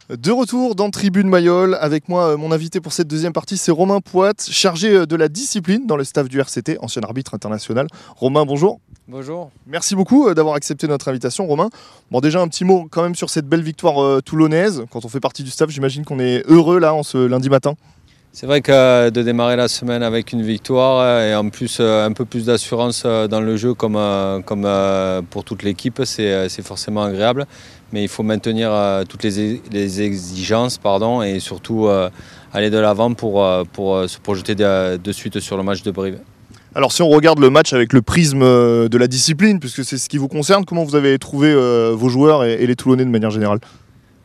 De 0.09 0.31
retour 0.31 0.73
dans 0.73 0.89
Tribune 0.89 1.29
Mayol, 1.29 1.77
avec 1.79 2.09
moi, 2.09 2.35
mon 2.35 2.51
invité 2.51 2.81
pour 2.81 2.93
cette 2.93 3.07
deuxième 3.07 3.31
partie, 3.31 3.57
c'est 3.57 3.71
Romain 3.71 4.01
Poit, 4.01 4.33
chargé 4.49 5.05
de 5.05 5.15
la 5.15 5.27
discipline 5.27 5.85
dans 5.85 5.97
le 5.97 6.03
staff 6.03 6.27
du 6.27 6.39
RCT, 6.39 6.79
ancien 6.81 7.03
arbitre 7.03 7.35
international. 7.35 7.85
Romain, 8.15 8.43
bonjour. 8.43 8.79
Bonjour. 9.07 9.51
Merci 9.67 9.95
beaucoup 9.95 10.27
euh, 10.27 10.33
d'avoir 10.33 10.55
accepté 10.55 10.87
notre 10.87 11.09
invitation, 11.09 11.45
Romain. 11.45 11.69
Bon, 12.09 12.21
déjà 12.21 12.41
un 12.41 12.47
petit 12.47 12.65
mot 12.65 12.87
quand 12.89 13.03
même 13.03 13.13
sur 13.13 13.29
cette 13.29 13.45
belle 13.45 13.61
victoire 13.61 14.03
euh, 14.03 14.19
toulonnaise. 14.19 14.83
Quand 14.91 15.05
on 15.05 15.09
fait 15.09 15.19
partie 15.19 15.43
du 15.43 15.51
staff, 15.51 15.69
j'imagine 15.69 16.05
qu'on 16.05 16.19
est 16.19 16.43
heureux 16.47 16.79
là 16.79 16.95
en 16.95 17.03
ce 17.03 17.17
lundi 17.17 17.49
matin. 17.49 17.75
C'est 18.31 18.45
vrai 18.45 18.61
que 18.61 18.71
euh, 18.71 19.09
de 19.09 19.21
démarrer 19.21 19.55
la 19.55 19.67
semaine 19.67 20.01
avec 20.01 20.31
une 20.31 20.41
victoire 20.43 21.21
et 21.21 21.35
en 21.35 21.49
plus 21.49 21.79
un 21.79 22.13
peu 22.13 22.25
plus 22.25 22.45
d'assurance 22.45 23.03
dans 23.03 23.41
le 23.41 23.57
jeu 23.57 23.73
comme, 23.73 23.97
comme 24.45 24.67
pour 25.31 25.43
toute 25.43 25.63
l'équipe, 25.63 26.01
c'est 26.05 26.61
forcément 26.61 27.03
agréable. 27.03 27.47
Mais 27.91 28.03
il 28.03 28.07
faut 28.07 28.23
maintenir 28.23 28.71
toutes 29.07 29.23
les, 29.23 30.01
exigences 30.01 30.77
pardon, 30.77 31.21
et 31.21 31.39
surtout 31.39 31.89
aller 32.53 32.69
de 32.69 32.77
l'avant 32.77 33.13
pour, 33.13 33.45
pour 33.73 34.07
se 34.07 34.19
projeter 34.19 34.53
de 34.55 35.11
suite 35.11 35.39
sur 35.39 35.57
le 35.57 35.63
match 35.63 35.81
de 35.81 35.91
Brive. 35.91 36.19
Alors 36.75 36.91
si 36.91 37.01
on 37.01 37.09
regarde 37.09 37.39
le 37.39 37.49
match 37.49 37.73
avec 37.73 37.93
le 37.93 38.01
prisme 38.03 38.43
euh, 38.43 38.89
de 38.89 38.97
la 38.97 39.07
discipline, 39.07 39.59
puisque 39.59 39.83
c'est 39.83 39.97
ce 39.97 40.07
qui 40.07 40.19
vous 40.19 40.27
concerne, 40.27 40.65
comment 40.65 40.83
vous 40.83 40.95
avez 40.95 41.17
trouvé 41.17 41.51
euh, 41.51 41.93
vos 41.95 42.09
joueurs 42.09 42.43
et, 42.43 42.65
les 42.65 42.75
Toulonnais 42.75 43.05
de 43.05 43.09
manière 43.09 43.31
générale? 43.31 43.59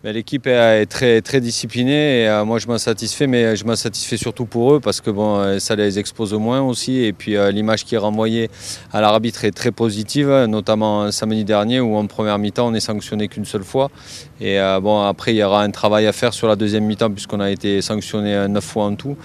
L'équipe 0.04 0.46
est 0.46 0.86
très, 0.86 1.40
disciplinée 1.40 2.22
et 2.22 2.28
euh, 2.28 2.44
moi 2.44 2.58
je 2.58 2.66
m'en 2.66 2.78
satisfais, 2.78 3.26
mais 3.26 3.56
je 3.56 3.64
m'en 3.64 3.74
satisfais 3.74 4.16
surtout 4.16 4.44
pour 4.44 4.74
eux 4.74 4.80
parce 4.80 5.00
que 5.00 5.10
bon, 5.10 5.58
ça 5.58 5.74
les 5.76 5.98
expose 5.98 6.34
au 6.34 6.38
moins 6.38 6.60
aussi. 6.60 6.98
Et 6.98 7.12
puis 7.12 7.36
l'image 7.52 7.84
qui 7.84 7.94
est 7.94 7.98
renvoyée 7.98 8.50
à 8.92 9.00
l'arbitre 9.00 9.44
est 9.44 9.52
très 9.52 9.72
positive, 9.72 10.30
notamment 10.48 11.10
samedi 11.10 11.44
dernier 11.44 11.80
où 11.80 11.96
en 11.96 12.06
première 12.06 12.38
mi-temps 12.38 12.68
on 12.68 12.70
n'est 12.72 12.80
sanctionné 12.80 13.28
qu'une 13.28 13.46
seule 13.46 13.64
fois. 13.64 13.90
Et 14.40 14.58
bon, 14.82 15.02
après 15.02 15.32
il 15.34 15.38
y 15.38 15.42
aura 15.42 15.62
un 15.62 15.70
travail 15.70 16.06
à 16.06 16.12
faire 16.12 16.34
sur 16.34 16.48
la 16.48 16.56
deuxième 16.56 16.84
mi-temps 16.84 17.10
puisqu'on 17.10 17.40
a 17.40 17.50
été 17.50 17.80
sanctionné 17.80 18.46
neuf 18.48 18.64
fois 18.64 18.84
en 18.84 18.94
tout. 18.94 19.16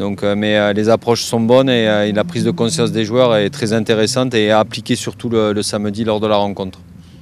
Euh, 0.00 0.34
mais 0.36 0.56
euh, 0.56 0.72
les 0.72 0.88
approches 0.88 1.22
sont 1.22 1.40
bonnes 1.40 1.68
euh, 1.68 2.06
et, 2.06 2.12
la 2.12 2.24
prise 2.24 2.44
de 2.44 2.50
conscience 2.50 2.92
des 2.92 3.04
joueurs 3.04 3.34
est 3.36 3.50
très 3.50 3.72
intéressante 3.72 4.34
et 4.34 4.50
appliquée 4.50 4.96
surtout 4.96 5.28
le, 5.28 5.62
samedi 5.62 6.04
lors 6.04 6.20
de 6.20 6.26
la 6.26 6.36
rencontre. 6.36 6.78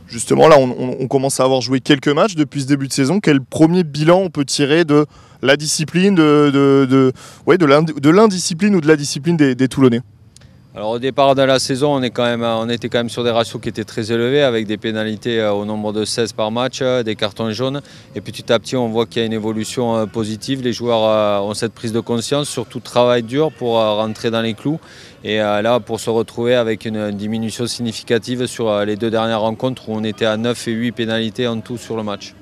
Justement, 0.08 0.48
là, 0.48 0.56
on, 0.58 1.08
commence 1.08 1.40
à 1.40 1.44
avoir 1.44 1.60
joué 1.60 1.80
quelques 1.80 2.08
matchs 2.08 2.36
depuis 2.36 2.62
ce 2.62 2.66
début 2.66 2.86
de 2.86 2.92
saison. 2.92 3.18
Quel 3.20 3.40
premier 3.40 3.82
bilan 3.82 4.18
on 4.18 4.30
peut 4.30 4.44
tirer 4.44 4.84
de 4.84 5.04
la 5.42 5.56
discipline, 5.56 6.14
de, 6.14 7.12
l'indiscipline 7.46 8.76
ou 8.76 8.80
de 8.80 8.88
la 8.88 8.96
discipline 8.96 9.36
des 9.36 9.68
Toulonnais? 9.68 10.00
Alors 10.76 10.90
au 10.90 10.98
départ 10.98 11.34
de 11.34 11.40
la 11.40 11.58
saison, 11.58 11.94
on, 11.94 12.02
était 12.02 12.88
quand 12.90 12.98
même 12.98 13.08
sur 13.08 13.24
des 13.24 13.30
ratios 13.30 13.62
qui 13.62 13.70
étaient 13.70 13.84
très 13.84 14.12
élevés 14.12 14.42
avec 14.42 14.66
des 14.66 14.76
pénalités 14.76 15.40
euh, 15.40 15.52
au 15.52 15.64
nombre 15.64 15.94
de 15.94 16.04
16 16.04 16.34
par 16.34 16.50
match, 16.50 16.80
euh, 16.82 17.02
des 17.02 17.16
cartons 17.16 17.50
jaunes. 17.50 17.80
Et 18.14 18.20
petit 18.20 18.52
à 18.52 18.58
petit, 18.58 18.76
on 18.76 18.88
voit 18.88 19.06
qu'il 19.06 19.20
y 19.20 19.22
a 19.22 19.26
une 19.26 19.32
évolution 19.32 19.96
euh, 19.96 20.04
positive. 20.04 20.60
Les 20.60 20.74
joueurs 20.74 21.42
ont 21.46 21.54
cette 21.54 21.72
prise 21.72 21.94
de 21.94 22.00
conscience, 22.00 22.50
surtout 22.50 22.80
travail 22.80 23.22
dur 23.22 23.52
pour 23.52 23.76
rentrer 23.76 24.30
dans 24.30 24.42
les 24.42 24.52
clous. 24.52 24.78
Et 25.24 25.38
là, 25.38 25.80
pour 25.80 25.98
se 25.98 26.10
retrouver 26.10 26.54
avec 26.54 26.84
une 26.84 27.10
diminution 27.10 27.66
significative 27.66 28.44
sur 28.44 28.84
les 28.84 28.96
deux 28.96 29.10
dernières 29.10 29.40
rencontres 29.40 29.88
où 29.88 29.94
on 29.94 30.04
était 30.04 30.26
à 30.26 30.36
9 30.36 30.68
et 30.68 30.72
8 30.72 30.92
pénalités 30.92 31.48
en 31.48 31.60
tout 31.60 31.78
sur 31.78 31.96
le 31.96 32.02
match. 32.02 32.34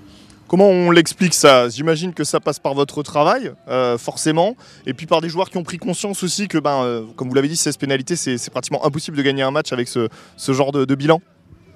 Comment 0.47 0.69
on 0.69 0.91
l'explique 0.91 1.35
ça? 1.35 1.69
J'imagine 1.69 2.13
que 2.13 2.23
ça 2.25 2.39
passe 2.39 2.59
par 2.59 2.75
votre 2.75 3.03
travail, 3.03 3.53
euh, 3.69 3.97
forcément, 3.97 4.57
et 4.87 4.93
puis 4.93 5.07
par 5.07 5.21
des 5.21 5.29
joueurs 5.29 5.51
qui 5.51 5.57
ont 5.57 5.63
pris 5.63 5.79
conscience 5.79 6.23
aussi 6.23 6.49
que, 6.49 6.59
ben, 6.59 6.83
euh, 6.85 7.03
comme 7.17 7.29
vous 7.29 7.35
l'avez 7.35 7.49
dit, 7.49 7.57
16 7.57 7.77
pénalités, 7.79 8.17
c'est 8.17 8.51
pratiquement 8.51 8.85
impossible 8.85 9.17
de 9.17 9.23
gagner 9.23 9.43
un 9.43 9.51
match 9.51 9.73
avec 9.73 9.89
ce, 9.89 10.09
genre 10.53 10.73
de 10.73 10.95
bilan. 10.95 11.21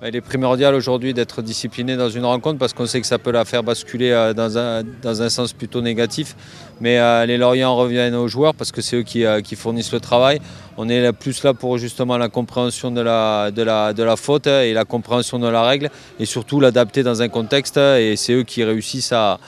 Il 0.06 0.14
est 0.14 0.20
primordial 0.20 0.76
aujourd'hui 0.76 1.12
d'être 1.12 1.42
discipliné 1.42 1.96
dans 1.96 2.08
une 2.08 2.24
rencontre 2.24 2.56
parce 2.56 2.72
qu'on 2.72 2.86
sait 2.86 3.00
que 3.00 3.06
ça 3.06 3.18
peut 3.18 3.32
la 3.32 3.44
faire 3.44 3.64
basculer 3.64 4.12
euh, 4.12 4.32
dans 4.32 4.56
un, 4.56 4.84
dans 5.02 5.22
un 5.22 5.28
sens 5.28 5.52
plutôt 5.52 5.80
négatif. 5.80 6.36
Mais 6.80 7.00
euh, 7.00 7.26
les 7.26 7.36
lauréats 7.36 7.70
reviennent 7.70 8.14
aux 8.14 8.28
joueurs 8.28 8.54
parce 8.54 8.70
que 8.70 8.80
c'est 8.80 8.98
eux 8.98 9.02
qui, 9.02 9.24
euh, 9.24 9.40
qui, 9.40 9.56
fournissent 9.56 9.90
le 9.90 9.98
travail. 9.98 10.38
On 10.76 10.88
est 10.88 11.12
plus 11.12 11.42
là 11.42 11.52
pour 11.52 11.78
justement 11.78 12.16
la 12.16 12.28
compréhension 12.28 12.92
de 12.92 13.00
la, 13.00 13.50
de, 13.50 13.62
la, 13.62 13.92
de 13.92 14.04
la 14.04 14.14
faute 14.14 14.46
et 14.46 14.72
la 14.72 14.84
compréhension 14.84 15.40
de 15.40 15.48
la 15.48 15.64
règle 15.64 15.90
et 16.20 16.26
surtout 16.26 16.60
l'adapter 16.60 17.02
dans 17.02 17.20
un 17.20 17.28
contexte. 17.28 17.76
Et 17.76 18.14
c'est 18.14 18.34
eux 18.34 18.44
qui 18.44 18.62
réussissent 18.62 19.12
à, 19.12 19.40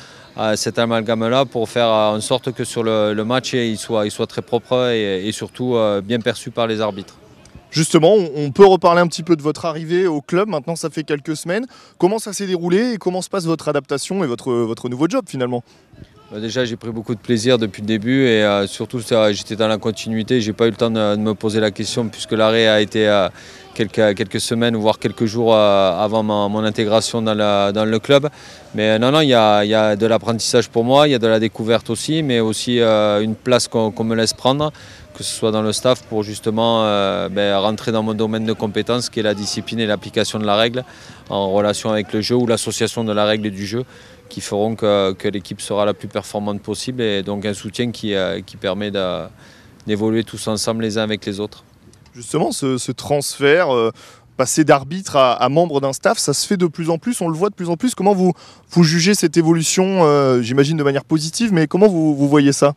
cet 0.57 0.79
amalgame-là 0.79 1.45
pour 1.45 1.69
faire 1.69 1.89
en 1.89 2.21
sorte 2.21 2.53
que 2.53 2.65
sur 2.65 2.83
le, 2.83 3.23
match, 3.25 3.53
il 3.53 3.77
soit, 3.77 4.27
très 4.27 4.43
propre 4.43 4.89
et, 4.91 5.29
et 5.29 5.33
surtout 5.33 5.77
bien 6.03 6.19
perçu 6.19 6.51
par 6.51 6.67
les 6.67 6.81
arbitres. 6.81 7.20
Justement, 7.71 8.15
on 8.15 8.51
peut 8.51 8.67
reparler 8.67 9.01
un 9.01 9.07
petit 9.07 9.23
peu 9.23 9.37
de 9.37 9.43
votre 9.43 9.65
arrivée 9.65 10.07
au 10.07 10.21
club. 10.21 10.49
Maintenant, 10.49 10.77
ça 10.77 10.91
fait 10.91 11.05
quelques 11.05 11.37
semaines. 11.37 11.67
Comment 11.99 12.19
ça 12.19 12.33
s'est 12.33 12.47
déroulé 12.47 12.93
et 12.93 12.97
comment 12.99 13.23
se 13.23 13.29
passe 13.29 13.45
votre 13.45 13.69
adaptation 13.69 14.25
et 14.25 14.27
votre, 14.27 14.89
nouveau 14.89 15.09
job 15.09 15.25
finalement? 15.29 15.63
Déjà, 16.39 16.65
j'ai 16.65 16.77
pris 16.77 16.91
beaucoup 16.91 17.15
de 17.15 17.21
plaisir 17.21 17.59
depuis 17.59 17.83
le 17.83 17.89
début 17.89 18.25
et 18.27 18.45
euh, 18.45 18.67
surtout, 18.69 19.01
j'étais 19.33 19.57
dans 19.57 19.67
la 19.67 19.79
continuité. 19.79 20.41
J'ai 20.41 20.53
pas 20.53 20.67
eu 20.67 20.71
le 20.71 20.77
temps 20.77 20.91
de, 20.91 21.17
me 21.17 21.35
poser 21.35 21.59
la 21.59 21.73
question 21.73 22.07
puisque 22.09 22.33
l'arrêt 22.33 22.69
a 22.69 22.81
été 22.81 23.09
euh, 23.09 23.29
quelques, 23.75 24.41
semaines, 24.41 24.77
voire 24.77 25.01
quelques 25.01 25.25
jours 25.25 25.57
avant 25.57 26.23
mon 26.23 26.63
intégration 26.63 27.21
dans, 27.23 27.35
le 27.35 27.99
club. 27.99 28.29
Mais 28.75 28.99
non, 29.01 29.11
non, 29.11 29.23
il 29.23 29.29
y 29.29 29.35
a, 29.35 29.97
de 29.97 30.07
l'apprentissage 30.07 30.69
pour 30.69 30.85
moi, 30.85 31.09
il 31.09 31.13
y 31.13 31.15
a 31.15 31.19
de 31.19 31.27
la 31.27 31.41
découverte 31.41 31.91
aussi, 31.91 32.23
mais 32.23 32.39
aussi 32.39 32.81
une 32.81 33.35
place 33.35 33.67
qu'on 33.67 34.05
me 34.05 34.15
laisse 34.15 34.35
prendre 34.35 34.73
que 35.13 35.25
ce 35.25 35.35
soit 35.35 35.51
dans 35.51 35.61
le 35.61 35.73
staff 35.73 36.03
pour 36.05 36.23
justement 36.23 36.83
ben, 37.29 37.57
rentrer 37.57 37.91
dans 37.91 38.03
mon 38.03 38.15
domaine 38.15 38.45
de 38.45 38.53
compétences 38.53 39.11
qui 39.11 39.21
est 39.21 39.25
la 39.25 39.35
discipline 39.35 39.81
et 39.81 39.87
l'application 39.87 40.39
de 40.39 40.47
la 40.47 40.55
règle 40.55 40.85
en 41.29 41.51
relation 41.51 41.91
avec 41.91 42.13
le 42.13 42.21
jeu 42.21 42.37
ou 42.37 42.47
l'association 42.47 43.03
de 43.03 43.13
la 43.13 43.25
règle 43.25 43.49
et 43.49 43.51
du 43.51 43.67
jeu 43.67 43.85
qui 44.31 44.41
feront 44.41 44.75
que, 44.75 45.29
l'équipe 45.29 45.61
sera 45.61 45.85
la 45.85 45.93
plus 45.93 46.09
performante 46.09 46.63
possible 46.63 47.03
et 47.03 47.23
donc 47.23 47.45
un 47.45 47.53
soutien 47.53 47.91
qui, 47.91 48.15
euh, 48.15 48.41
permet 48.59 48.91
d'évoluer 49.87 50.25
tous 50.25 50.49
ensemble 50.49 50.83
les 50.83 50.97
uns 50.97 51.03
avec 51.03 51.27
les 51.27 51.41
autres. 51.41 51.65
Justement, 52.15 52.53
ce, 52.53 52.93
transfert, 52.93 53.75
euh, 53.75 53.91
passer 54.39 54.65
d'arbitre 54.65 55.17
à, 55.17 55.49
membre 55.51 55.83
d'un 55.83 55.93
staff, 55.93 56.19
ça 56.19 56.33
se 56.33 56.47
fait 56.47 56.57
de 56.57 56.67
plus 56.67 56.89
en 56.89 56.97
plus, 56.97 57.21
on 57.21 57.29
le 57.29 57.37
voit 57.37 57.51
de 57.51 57.55
plus 57.55 57.69
en 57.69 57.77
plus. 57.77 57.95
Comment 57.95 58.15
vous, 58.15 58.33
jugez 58.83 59.15
cette 59.15 59.37
évolution, 59.37 60.05
euh, 60.05 60.41
j'imagine 60.41 60.79
de 60.79 60.85
manière 60.85 61.05
positive, 61.05 61.53
mais 61.53 61.67
comment 61.67 61.89
vous 61.89 62.29
voyez 62.29 62.53
ça? 62.53 62.75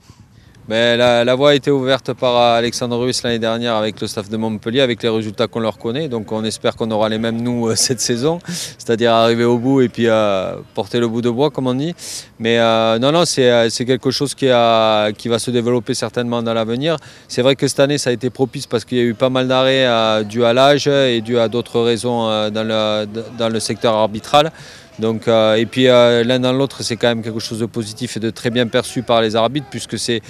La, 0.70 1.36
voie 1.36 1.52
a 1.52 1.54
été 1.54 1.72
ouverte 1.72 2.14
par 2.14 2.38
Alexandre 2.38 2.98
Ruiz 2.98 3.22
l'année 3.24 3.40
dernière 3.40 3.76
avec 3.76 4.00
le 4.00 4.08
staff 4.08 4.30
de 4.30 4.38
Montpellier, 4.38 4.82
avec 4.82 5.04
les 5.04 5.10
résultats 5.10 5.48
qu'on 5.48 5.60
leur 5.60 5.78
connaît. 5.78 6.08
Donc 6.08 6.32
on 6.32 6.44
espère 6.44 6.76
qu'on 6.76 6.90
aura 6.92 7.10
les 7.10 7.18
mêmes 7.18 7.42
nous 7.42 7.68
euh, 7.68 7.76
cette 7.76 8.00
saison, 8.00 8.40
c'est-à-dire 8.48 9.12
arriver 9.12 9.44
au 9.44 9.58
bout 9.58 9.82
et 9.82 9.90
puis 9.90 10.08
euh, 10.08 10.56
porter 10.74 11.00
le 11.00 11.08
bout 11.08 11.22
de 11.22 11.30
bois, 11.30 11.50
comme 11.50 11.68
on 11.68 11.74
dit. 11.74 11.94
Mais 12.40 12.60
euh, 12.60 12.98
non, 13.00 13.12
non, 13.12 13.26
c'est 13.26 13.70
quelque 13.86 14.12
chose 14.12 14.34
qui, 14.36 14.48
va 14.48 15.12
se 15.14 15.52
développer 15.52 15.94
certainement 15.94 16.42
dans 16.42 16.54
l'avenir. 16.54 16.98
C'est 17.28 17.42
vrai 17.42 17.56
que 17.56 17.68
cette 17.68 17.80
année, 17.80 17.98
ça 17.98 18.10
a 18.10 18.14
été 18.14 18.30
propice 18.30 18.66
parce 18.66 18.86
qu'il 18.86 18.98
y 18.98 19.02
a 19.02 19.06
eu 19.06 19.14
pas 19.14 19.30
mal 19.30 19.48
d'arrêts 19.48 20.24
dû 20.26 20.46
à 20.46 20.54
l'âge 20.54 20.88
et 20.88 21.22
dû 21.22 21.38
à 21.38 21.48
d'autres 21.48 21.82
raisons 21.82 22.50
dans 22.52 23.50
le 23.50 23.60
secteur 23.60 23.96
arbitral. 23.96 24.52
Donc, 25.00 25.28
et 25.28 25.66
puis 25.66 25.86
l'un 25.86 26.40
dans 26.40 26.54
l'autre, 26.54 26.84
c'est 26.84 26.98
quand 26.98 27.08
même 27.08 27.24
quelque 27.24 27.40
chose 27.40 27.60
de 27.60 27.66
positif 27.66 28.18
et 28.18 28.20
de 28.20 28.30
très 28.30 28.50
bien 28.52 28.68
perçu 28.68 29.02
par 29.02 29.22
les 29.22 29.36
arbitres, 29.36 29.68
puisque 29.70 29.98
c'est 29.98 30.22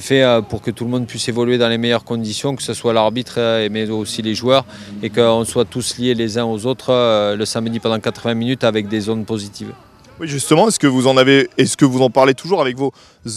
fait 0.00 0.22
euh, 0.22 0.42
pour 0.42 0.60
que 0.60 0.70
tout 0.70 0.84
le 0.84 0.90
monde 0.90 1.06
puisse 1.06 1.28
évoluer 1.28 1.58
dans 1.58 1.68
les 1.68 1.78
meilleures 1.78 2.04
conditions, 2.04 2.54
que 2.54 2.62
ce 2.62 2.74
soit 2.74 2.92
l'arbitre 2.92 3.34
euh, 3.38 3.68
mais 3.70 3.88
aussi 3.88 4.22
les 4.22 4.34
joueurs, 4.34 4.64
et 5.02 5.10
qu'on 5.10 5.44
soit 5.44 5.64
tous 5.64 5.98
liés 5.98 6.14
les 6.14 6.38
uns 6.38 6.44
aux 6.44 6.66
autres 6.66 6.92
euh, 6.92 7.36
le 7.36 7.44
samedi 7.44 7.80
pendant 7.80 7.98
80 7.98 8.34
minutes 8.34 8.64
avec 8.64 8.88
des 8.88 9.00
zones 9.00 9.24
positives. 9.24 9.72
Oui, 10.20 10.26
justement, 10.26 10.66
est-ce 10.66 10.80
que 10.80 10.88
vous 10.88 11.06
en 11.06 11.16
avez, 11.16 11.48
est-ce 11.58 11.82
vous 11.84 12.02
en 12.02 12.10
parlez 12.10 12.34
toujours 12.34 12.60
avec 12.60 12.76
vos 12.76 12.92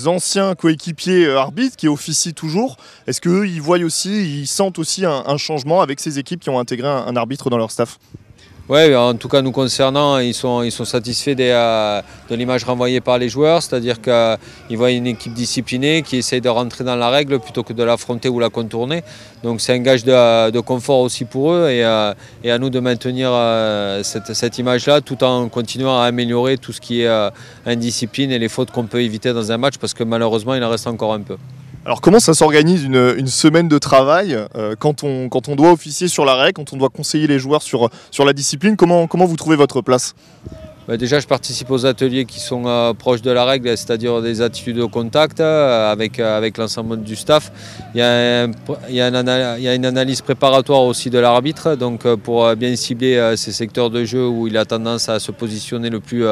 anciens 0.08 0.56
coéquipiers 0.56 1.30
arbitres 1.30 1.78
qui 1.78 1.88
officient 1.88 2.34
toujours? 2.34 2.76
Est-ce 3.06 3.22
qu'eux, 3.22 3.48
ils 3.48 3.62
voient 3.62 3.78
aussi, 3.78 4.42
ils 4.42 4.48
sentent 4.48 4.80
aussi 4.80 5.06
un, 5.06 5.38
changement 5.38 5.82
avec 5.82 6.00
ces 6.00 6.18
équipes 6.18 6.40
qui 6.40 6.50
ont 6.50 6.58
intégré 6.58 6.88
un 6.88 7.16
arbitre 7.16 7.52
dans 7.52 7.58
leur 7.60 7.70
staff? 7.70 8.00
Oui, 8.72 8.96
en 8.96 9.16
tout 9.16 9.28
cas 9.28 9.42
nous 9.42 9.52
concernant, 9.52 10.18
ils 10.20 10.34
sont, 10.34 10.64
ils 10.64 10.72
sont 10.72 10.86
satisfaits 10.86 11.36
euh, 11.42 12.02
de 12.30 12.36
l'image 12.36 12.64
renvoyée 12.64 13.02
par 13.02 13.18
les 13.18 13.28
joueurs, 13.28 13.62
c'est-à-dire 13.62 13.98
qu'ils 14.00 14.78
voient 14.78 14.92
une 14.92 15.08
équipe 15.08 15.34
disciplinée 15.34 16.04
qui 16.04 16.16
essaye 16.16 16.40
de 16.40 16.48
rentrer 16.48 16.86
dans 16.86 16.96
la 16.96 17.10
règle 17.10 17.40
plutôt 17.40 17.64
que 17.64 17.74
de 17.74 17.84
l'affronter 17.84 18.30
ou 18.30 18.40
la 18.40 18.50
contourner. 18.50 19.04
Donc 19.44 19.60
c'est 19.60 19.74
un 19.74 19.80
gage 19.80 20.06
de, 20.06 20.60
confort 20.62 21.00
aussi 21.00 21.26
pour 21.26 21.52
eux 21.52 21.70
et, 21.70 21.84
euh, 21.84 22.14
à 22.46 22.58
nous 22.60 22.70
de 22.70 22.80
maintenir 22.80 23.32
euh, 23.34 24.04
cette, 24.04 24.58
image-là 24.58 25.02
tout 25.02 25.22
en 25.22 25.50
continuant 25.50 26.00
à 26.00 26.06
améliorer 26.06 26.58
tout 26.58 26.72
ce 26.72 26.80
qui 26.80 27.02
est 27.02 27.30
indiscipline 27.66 28.32
et 28.32 28.40
les 28.40 28.48
fautes 28.48 28.72
qu'on 28.72 28.86
peut 28.86 29.02
éviter 29.02 29.34
dans 29.34 29.52
un 29.52 29.58
match 29.58 29.80
parce 29.80 29.94
que 29.94 30.06
malheureusement 30.06 30.56
il 30.56 30.64
en 30.64 30.70
reste 30.70 30.88
encore 30.88 31.14
un 31.14 31.24
peu. 31.24 31.36
Alors 31.84 32.00
comment 32.00 32.20
ça 32.20 32.36
s'organise 32.36 32.84
une, 32.84 33.28
semaine 33.28 33.68
de 33.68 33.80
travail 33.80 34.38
euh, 34.56 34.76
quand, 34.78 35.04
on, 35.04 35.56
doit 35.56 35.72
officier 35.72 36.08
sur 36.08 36.26
la 36.26 36.36
règle, 36.36 36.54
quand 36.54 36.74
on 36.74 36.78
doit 36.78 36.90
conseiller 36.90 37.26
les 37.26 37.40
joueurs 37.40 37.64
sur, 37.64 37.90
la 38.24 38.34
discipline? 38.34 38.76
Comment 38.76 39.08
vous 39.08 39.36
trouvez 39.36 39.56
votre 39.56 39.82
place? 39.82 40.14
Déjà, 40.98 41.20
je 41.20 41.28
participe 41.28 41.70
aux 41.72 41.86
ateliers 41.86 42.26
qui 42.26 42.40
sont 42.40 42.64
euh, 42.66 42.94
proches 42.94 43.22
de 43.22 43.32
la 43.32 43.46
règle, 43.46 43.70
c'est-à-dire 43.70 44.22
des 44.22 44.42
attitudes 44.42 44.80
au 44.80 44.90
contact 44.90 45.40
euh, 45.40 45.92
avec, 45.92 46.20
euh, 46.20 46.38
avec 46.38 46.58
l'ensemble 46.58 47.02
du 47.02 47.16
staff. 47.16 47.52
Il 47.94 48.00
y, 48.00 48.02
a 48.02 48.46
il, 48.90 48.96
y 48.96 49.02
a 49.02 49.76
une 49.76 49.86
analyse 49.86 50.22
préparatoire 50.22 50.84
aussi 50.84 51.10
de 51.10 51.20
l'arbitre, 51.20 51.76
donc 51.76 52.08
pour 52.16 52.56
bien 52.56 52.76
cibler 52.76 53.34
ces 53.36 53.52
secteurs 53.52 53.90
de 53.90 54.04
jeu 54.06 54.28
où 54.28 54.48
il 54.48 54.58
a 54.58 54.66
tendance 54.66 55.10
à 55.10 55.20
se 55.20 55.32
positionner 55.32 55.90
le 55.90 56.00
plus, 56.00 56.24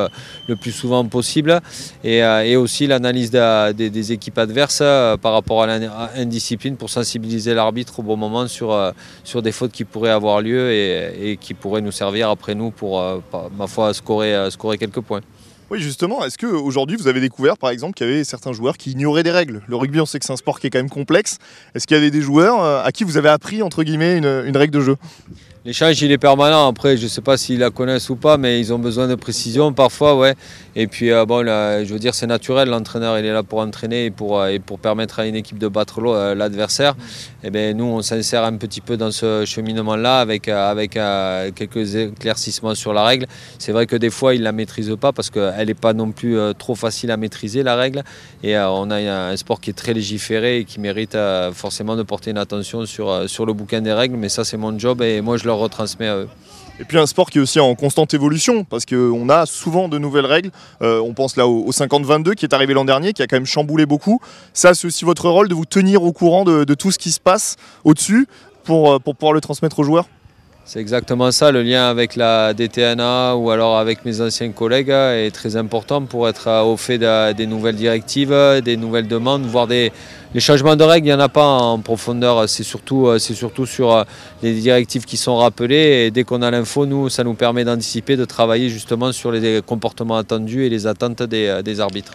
le 0.47 0.55
plus 0.55 0.71
souvent 0.71 1.05
possible, 1.05 1.59
et, 2.03 2.19
et 2.19 2.55
aussi 2.55 2.87
l'analyse 2.87 3.31
des 3.31 4.11
équipes 4.11 4.37
adverses 4.37 4.83
par 5.21 5.33
rapport 5.33 5.63
à 5.63 5.67
l'indiscipline 5.67 6.75
pour 6.77 6.89
sensibiliser 6.89 7.53
l'arbitre 7.53 7.99
au 7.99 8.03
bon 8.03 8.15
moment 8.15 8.47
sur, 8.47 8.93
sur 9.23 9.41
des 9.41 9.51
fautes 9.51 9.71
qui 9.71 9.83
pourraient 9.83 10.11
avoir 10.11 10.41
lieu 10.41 10.71
et, 10.71 11.31
et 11.31 11.37
qui 11.37 11.53
pourraient 11.53 11.81
nous 11.81 11.91
servir 11.91 12.29
après 12.29 12.55
nous 12.55 12.71
pour, 12.71 13.03
ma 13.57 13.67
foi, 13.67 13.93
scorer 13.93 14.48
scorer 14.51 14.77
quelques 14.77 15.01
points. 15.01 15.21
Oui, 15.71 15.79
justement, 15.79 16.25
est-ce 16.25 16.37
qu'aujourd'hui 16.37 16.97
vous 16.97 17.07
avez 17.07 17.21
découvert 17.21 17.55
par 17.55 17.69
exemple 17.69 17.93
qu'il 17.93 18.07
y 18.07 18.09
avait 18.09 18.23
certains 18.23 18.53
joueurs 18.53 18.75
qui 18.75 18.91
ignoraient 18.91 19.21
des 19.21 19.31
règles? 19.31 19.61
Le 19.67 19.75
rugby, 19.75 19.99
on 19.99 20.05
sait 20.07 20.17
que 20.17 20.25
c'est 20.25 20.33
un 20.33 20.37
sport 20.37 20.59
qui 20.59 20.65
est 20.65 20.69
quand 20.71 20.79
même 20.79 20.89
complexe. 20.89 21.37
Est-ce 21.75 21.85
qu'il 21.85 21.95
y 21.95 21.99
avait 21.99 22.09
des 22.09 22.21
joueurs 22.21 22.63
euh, 22.63 22.83
à 22.83 22.91
qui 22.91 23.03
vous 23.03 23.17
avez 23.17 23.29
appris, 23.29 23.61
entre 23.61 23.83
guillemets, 23.83 24.17
une 24.17 24.57
règle 24.57 24.73
de 24.73 24.81
jeu? 24.81 24.95
L'échange, 25.65 26.01
il 26.01 26.09
est 26.13 26.17
permanent. 26.17 26.69
Après, 26.69 26.95
je 26.95 27.03
ne 27.03 27.09
sais 27.09 27.19
pas 27.19 27.35
s'ils 27.35 27.59
la 27.59 27.69
connaissent 27.69 28.09
ou 28.09 28.15
pas, 28.15 28.37
mais 28.37 28.61
ils 28.61 28.71
ont 28.71 28.79
besoin 28.79 29.09
de 29.09 29.15
précision 29.15 29.73
parfois, 29.73 30.15
ouais. 30.15 30.35
Et 30.77 30.87
puis, 30.87 31.11
euh, 31.11 31.25
bon, 31.25 31.45
je 31.45 31.91
veux 31.91 31.99
dire, 31.99 32.15
c'est 32.15 32.27
naturel. 32.27 32.69
L'entraîneur, 32.69 33.19
il 33.19 33.25
est 33.25 33.33
là 33.33 33.43
pour 33.43 33.59
entraîner 33.59 34.05
et 34.05 34.09
pour, 34.09 34.39
euh, 34.39 34.47
et 34.47 34.59
pour 34.59 34.79
permettre 34.79 35.19
à 35.19 35.25
une 35.25 35.35
équipe 35.35 35.57
de 35.57 35.67
battre 35.67 35.99
euh, 36.01 36.33
l'adversaire. 36.33 36.95
Et 37.43 37.47
eh 37.47 37.49
bien, 37.49 37.73
nous, 37.73 37.83
on 37.83 38.01
s'insère 38.01 38.45
un 38.45 38.55
petit 38.55 38.79
peu 38.79 38.95
dans 38.95 39.11
ce 39.11 39.43
cheminement-là 39.43 40.21
avec, 40.21 40.47
avec 40.47 40.91
quelques 41.55 41.95
éclaircissements 41.95 42.75
sur 42.75 42.93
la 42.93 43.03
règle. 43.03 43.27
C'est 43.57 43.73
vrai 43.73 43.85
que 43.85 43.97
des 43.97 44.09
fois, 44.09 44.35
ils 44.35 44.39
ne 44.39 44.45
la 44.45 44.53
maîtrisent 44.53 44.95
pas 44.99 45.11
parce 45.11 45.29
qu'elle 45.29 45.67
n'est 45.67 45.73
pas 45.73 45.91
non 45.91 46.11
plus 46.11 46.37
trop 46.57 46.75
facile 46.75 47.11
à 47.11 47.17
maîtriser, 47.17 47.63
la 47.63 47.75
règle. 47.75 48.03
Et 48.43 48.57
on 48.57 48.91
a 48.91 48.97
un 48.97 49.37
sport 49.37 49.61
qui 49.61 49.69
est 49.69 49.73
très 49.73 49.93
légiféré 49.93 50.59
et 50.59 50.65
qui 50.65 50.81
mérite 50.81 51.17
forcément 51.53 51.95
de 51.95 52.03
porter 52.03 52.31
une 52.31 52.37
attention 52.37 52.85
sur, 52.85 53.29
sur 53.29 53.45
le 53.45 53.53
bouquin 53.53 53.79
des 53.79 53.93
règles. 53.93 54.17
Mais 54.17 54.27
ça, 54.27 54.43
c'est 54.43 54.57
mon 54.57 54.77
job 54.77 55.01
et 55.01 55.21
moi, 55.21 55.37
je 55.37 55.45
eux. 56.15 56.29
Et 56.79 56.85
puis 56.85 56.97
un 56.97 57.05
sport 57.05 57.29
qui 57.29 57.39
est 57.39 57.41
aussi 57.41 57.59
en 57.59 57.75
constante 57.75 58.13
évolution, 58.13 58.63
parce 58.63 58.85
qu'on 58.85 59.29
a 59.29 59.45
souvent 59.45 59.89
de 59.89 59.97
nouvelles 59.97 60.25
règles. 60.25 60.51
Euh, 60.81 61.01
on 61.01 61.13
pense 61.13 61.35
là 61.35 61.45
au, 61.45 61.71
50-22 61.71 62.35
qui 62.35 62.45
est 62.45 62.53
arrivé 62.53 62.73
l'an 62.73 62.85
dernier, 62.85 63.11
qui 63.11 63.21
a 63.21 63.27
quand 63.27 63.35
même 63.35 63.45
chamboulé 63.45 63.85
beaucoup. 63.85 64.21
Ça, 64.53 64.73
c'est 64.73 64.87
aussi 64.87 65.03
votre 65.03 65.27
rôle 65.29 65.49
de 65.49 65.53
vous 65.53 65.65
tenir 65.65 66.03
au 66.03 66.13
courant 66.13 66.45
de, 66.45 66.63
tout 66.73 66.91
ce 66.91 66.97
qui 66.97 67.11
se 67.11 67.19
passe 67.19 67.57
au-dessus 67.83 68.27
pour, 68.63 68.93
euh, 68.93 68.99
pour 68.99 69.15
pouvoir 69.15 69.33
le 69.33 69.41
transmettre 69.41 69.79
aux 69.79 69.83
joueurs? 69.83 70.07
C'est 70.71 70.79
exactement 70.79 71.31
ça, 71.31 71.51
le 71.51 71.63
lien 71.63 71.89
avec 71.89 72.15
la 72.15 72.53
DTNA 72.53 73.35
ou 73.35 73.49
alors 73.49 73.79
avec 73.79 74.05
mes 74.05 74.21
anciens 74.21 74.51
collègues 74.51 74.91
est 74.91 75.31
très 75.33 75.55
important 75.55 76.03
pour 76.03 76.29
être 76.29 76.47
au 76.63 76.77
fait 76.77 76.99
des 76.99 77.47
nouvelles 77.47 77.75
directives, 77.75 78.61
des 78.63 78.77
nouvelles 78.77 79.07
demandes, 79.07 79.47
voire 79.47 79.65
des 79.65 79.91
les 80.35 80.39
changements 80.39 80.75
de 80.75 80.83
règles, 80.83 81.07
il 81.07 81.09
n'y 81.09 81.15
en 81.15 81.19
a 81.19 81.27
pas 81.27 81.43
en 81.43 81.79
profondeur, 81.79 82.47
c'est 82.47 82.61
surtout, 82.61 83.17
surtout 83.17 83.65
sur 83.65 84.05
les 84.43 84.53
directives 84.53 85.05
qui 85.05 85.17
sont 85.17 85.37
rappelées 85.37 86.05
et 86.05 86.11
dès 86.11 86.23
qu'on 86.23 86.43
a 86.43 86.51
l'info, 86.51 86.85
nous, 86.85 87.09
ça 87.09 87.23
nous 87.23 87.33
permet 87.33 87.65
d'anticiper, 87.65 88.15
de 88.15 88.25
travailler 88.25 88.69
justement 88.69 89.11
sur 89.11 89.31
les 89.31 89.63
comportements 89.65 90.17
attendus 90.17 90.67
et 90.67 90.69
les 90.69 90.85
attentes 90.85 91.23
des 91.23 91.79
arbitres. 91.79 92.13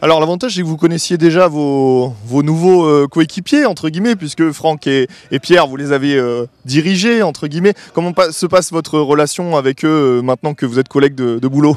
Alors 0.00 0.20
l'avantage 0.20 0.54
c'est 0.54 0.60
que 0.60 0.66
vous 0.66 0.76
connaissiez 0.76 1.18
déjà 1.18 1.48
vos, 1.48 2.14
nouveaux 2.30 2.84
euh, 2.84 3.08
coéquipiers 3.08 3.66
entre 3.66 3.88
guillemets 3.88 4.14
puisque 4.14 4.52
Franck 4.52 4.86
et, 4.86 5.08
Pierre 5.42 5.66
vous 5.66 5.76
les 5.76 5.90
avez 5.90 6.14
euh, 6.14 6.46
dirigés 6.64 7.22
entre 7.22 7.48
guillemets. 7.48 7.74
Comment 7.94 8.12
se 8.30 8.46
passe 8.46 8.70
votre 8.70 9.00
relation 9.00 9.56
avec 9.56 9.84
eux 9.84 10.18
euh, 10.18 10.22
maintenant 10.22 10.54
que 10.54 10.66
vous 10.66 10.78
êtes 10.78 10.86
collègues 10.86 11.16
de, 11.16 11.48
boulot? 11.48 11.76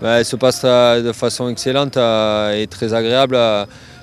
Bah, 0.00 0.20
Elle 0.20 0.24
se 0.24 0.36
passe 0.36 0.62
de 0.64 1.12
façon 1.12 1.50
excellente 1.50 1.98
et 1.98 2.66
très 2.70 2.94
agréable. 2.94 3.38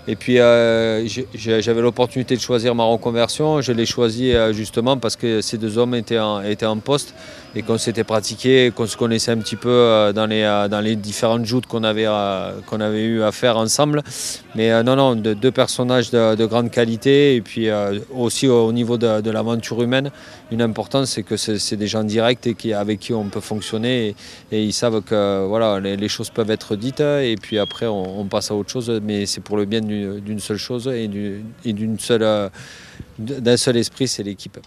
Et 0.08 0.16
puis 0.16 0.36
j'avais 0.36 1.82
l'opportunité 1.82 2.36
de 2.36 2.42
choisir 2.42 2.76
ma 2.76 2.84
reconversion. 2.84 3.62
Je 3.62 3.72
l'ai 3.72 3.88
choisi 3.88 4.34
justement 4.52 4.98
parce 4.98 5.16
que 5.16 5.42
ces 5.42 5.58
deux 5.58 5.80
hommes 5.80 5.96
étaient 5.96 6.20
étaient 6.46 6.68
en 6.68 6.78
poste 6.78 7.16
et 7.56 7.62
qu'on 7.62 7.78
s'était 7.78 8.04
pratiqué, 8.04 8.72
qu'on 8.76 8.88
se 8.88 8.98
connaissait 8.98 9.32
un 9.32 9.38
petit 9.38 9.56
peu 9.56 9.70
euh, 9.70 10.14
dans 10.14 10.26
les, 10.26 10.42
euh, 10.42 10.68
dans 10.68 10.82
les 10.82 10.96
différentes 10.96 11.46
joutes 11.46 11.68
qu'on 11.68 11.84
avait, 11.84 12.08
euh, 12.08 12.52
qu'on 12.68 12.80
avait 12.80 13.04
eu 13.04 13.22
à 13.22 13.32
faire 13.32 13.58
ensemble. 13.58 14.02
Mais 14.56 14.84
non, 14.84 14.96
non, 14.96 15.16
deux 15.16 15.52
personnages 15.52 16.12
de, 16.12 16.46
grande 16.46 16.70
qualité 16.70 17.36
et 17.36 17.42
puis 17.42 17.70
aussi 18.14 18.48
au 18.48 18.72
niveau 18.72 18.98
de, 18.98 19.32
l'aventure 19.32 19.82
humaine, 19.82 20.12
une 20.52 20.62
importance, 20.62 21.12
c'est 21.12 21.24
que 21.24 21.38
c'est 21.38 21.76
des 21.76 21.88
gens 21.88 22.04
directs 22.04 22.46
et 22.46 22.54
qui, 22.54 22.74
avec 22.74 23.00
qui 23.00 23.14
on 23.14 23.26
peut 23.26 23.40
fonctionner 23.40 24.16
et, 24.52 24.64
ils 24.64 24.74
savent 24.74 25.02
que 25.02 25.46
voilà, 25.48 25.80
les, 25.80 26.08
choses 26.08 26.30
peuvent 26.30 26.52
être 26.52 26.76
dites 26.76 27.00
et 27.00 27.36
puis 27.42 27.58
après 27.58 27.88
on, 27.88 28.26
passe 28.26 28.52
à 28.52 28.56
autre 28.56 28.70
chose, 28.70 29.02
mais 29.04 29.26
c'est 29.26 29.42
pour 29.42 29.58
le 29.58 29.66
bien 29.66 29.82
d'une 29.82 30.40
seule 30.40 30.58
chose 30.58 30.88
et 30.88 31.10
d'un 33.18 33.58
seul 33.58 33.78
esprit, 33.78 34.08
c'est 34.08 34.24
l'équipe. 34.24 34.60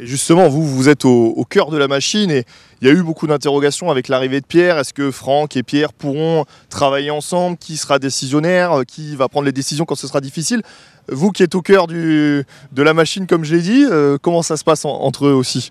Justement, 0.00 0.48
vous, 0.48 0.66
vous 0.66 0.88
êtes 0.88 1.04
au, 1.04 1.46
cœur 1.48 1.70
de 1.70 1.76
la 1.76 1.86
machine 1.86 2.30
et 2.30 2.44
il 2.80 2.88
y 2.88 2.90
a 2.90 2.94
eu 2.94 3.02
beaucoup 3.02 3.28
d'interrogations 3.28 3.90
avec 3.90 4.08
l'arrivée 4.08 4.40
de 4.40 4.46
Pierre. 4.46 4.78
Est-ce 4.78 4.92
que 4.92 5.12
Franck 5.12 5.56
et 5.56 5.62
Pierre 5.62 5.92
pourront 5.92 6.44
travailler 6.68 7.10
ensemble? 7.10 7.56
Qui 7.56 7.76
sera 7.76 8.00
décisionnaire? 8.00 8.82
Qui 8.88 9.14
va 9.14 9.28
prendre 9.28 9.46
les 9.46 9.52
décisions 9.52 9.84
quand 9.84 9.94
ce 9.94 10.08
sera 10.08 10.20
difficile? 10.20 10.62
Vous 11.08 11.30
qui 11.30 11.44
êtes 11.44 11.54
au 11.54 11.62
cœur 11.62 11.86
de 11.86 12.44
la 12.76 12.94
machine, 12.94 13.26
comme 13.26 13.44
je 13.44 13.54
l'ai 13.54 13.62
dit, 13.62 13.86
euh, 13.88 14.18
comment 14.20 14.42
ça 14.42 14.56
se 14.56 14.64
passe 14.64 14.84
entre 14.84 15.26
eux 15.26 15.34
aussi? 15.34 15.70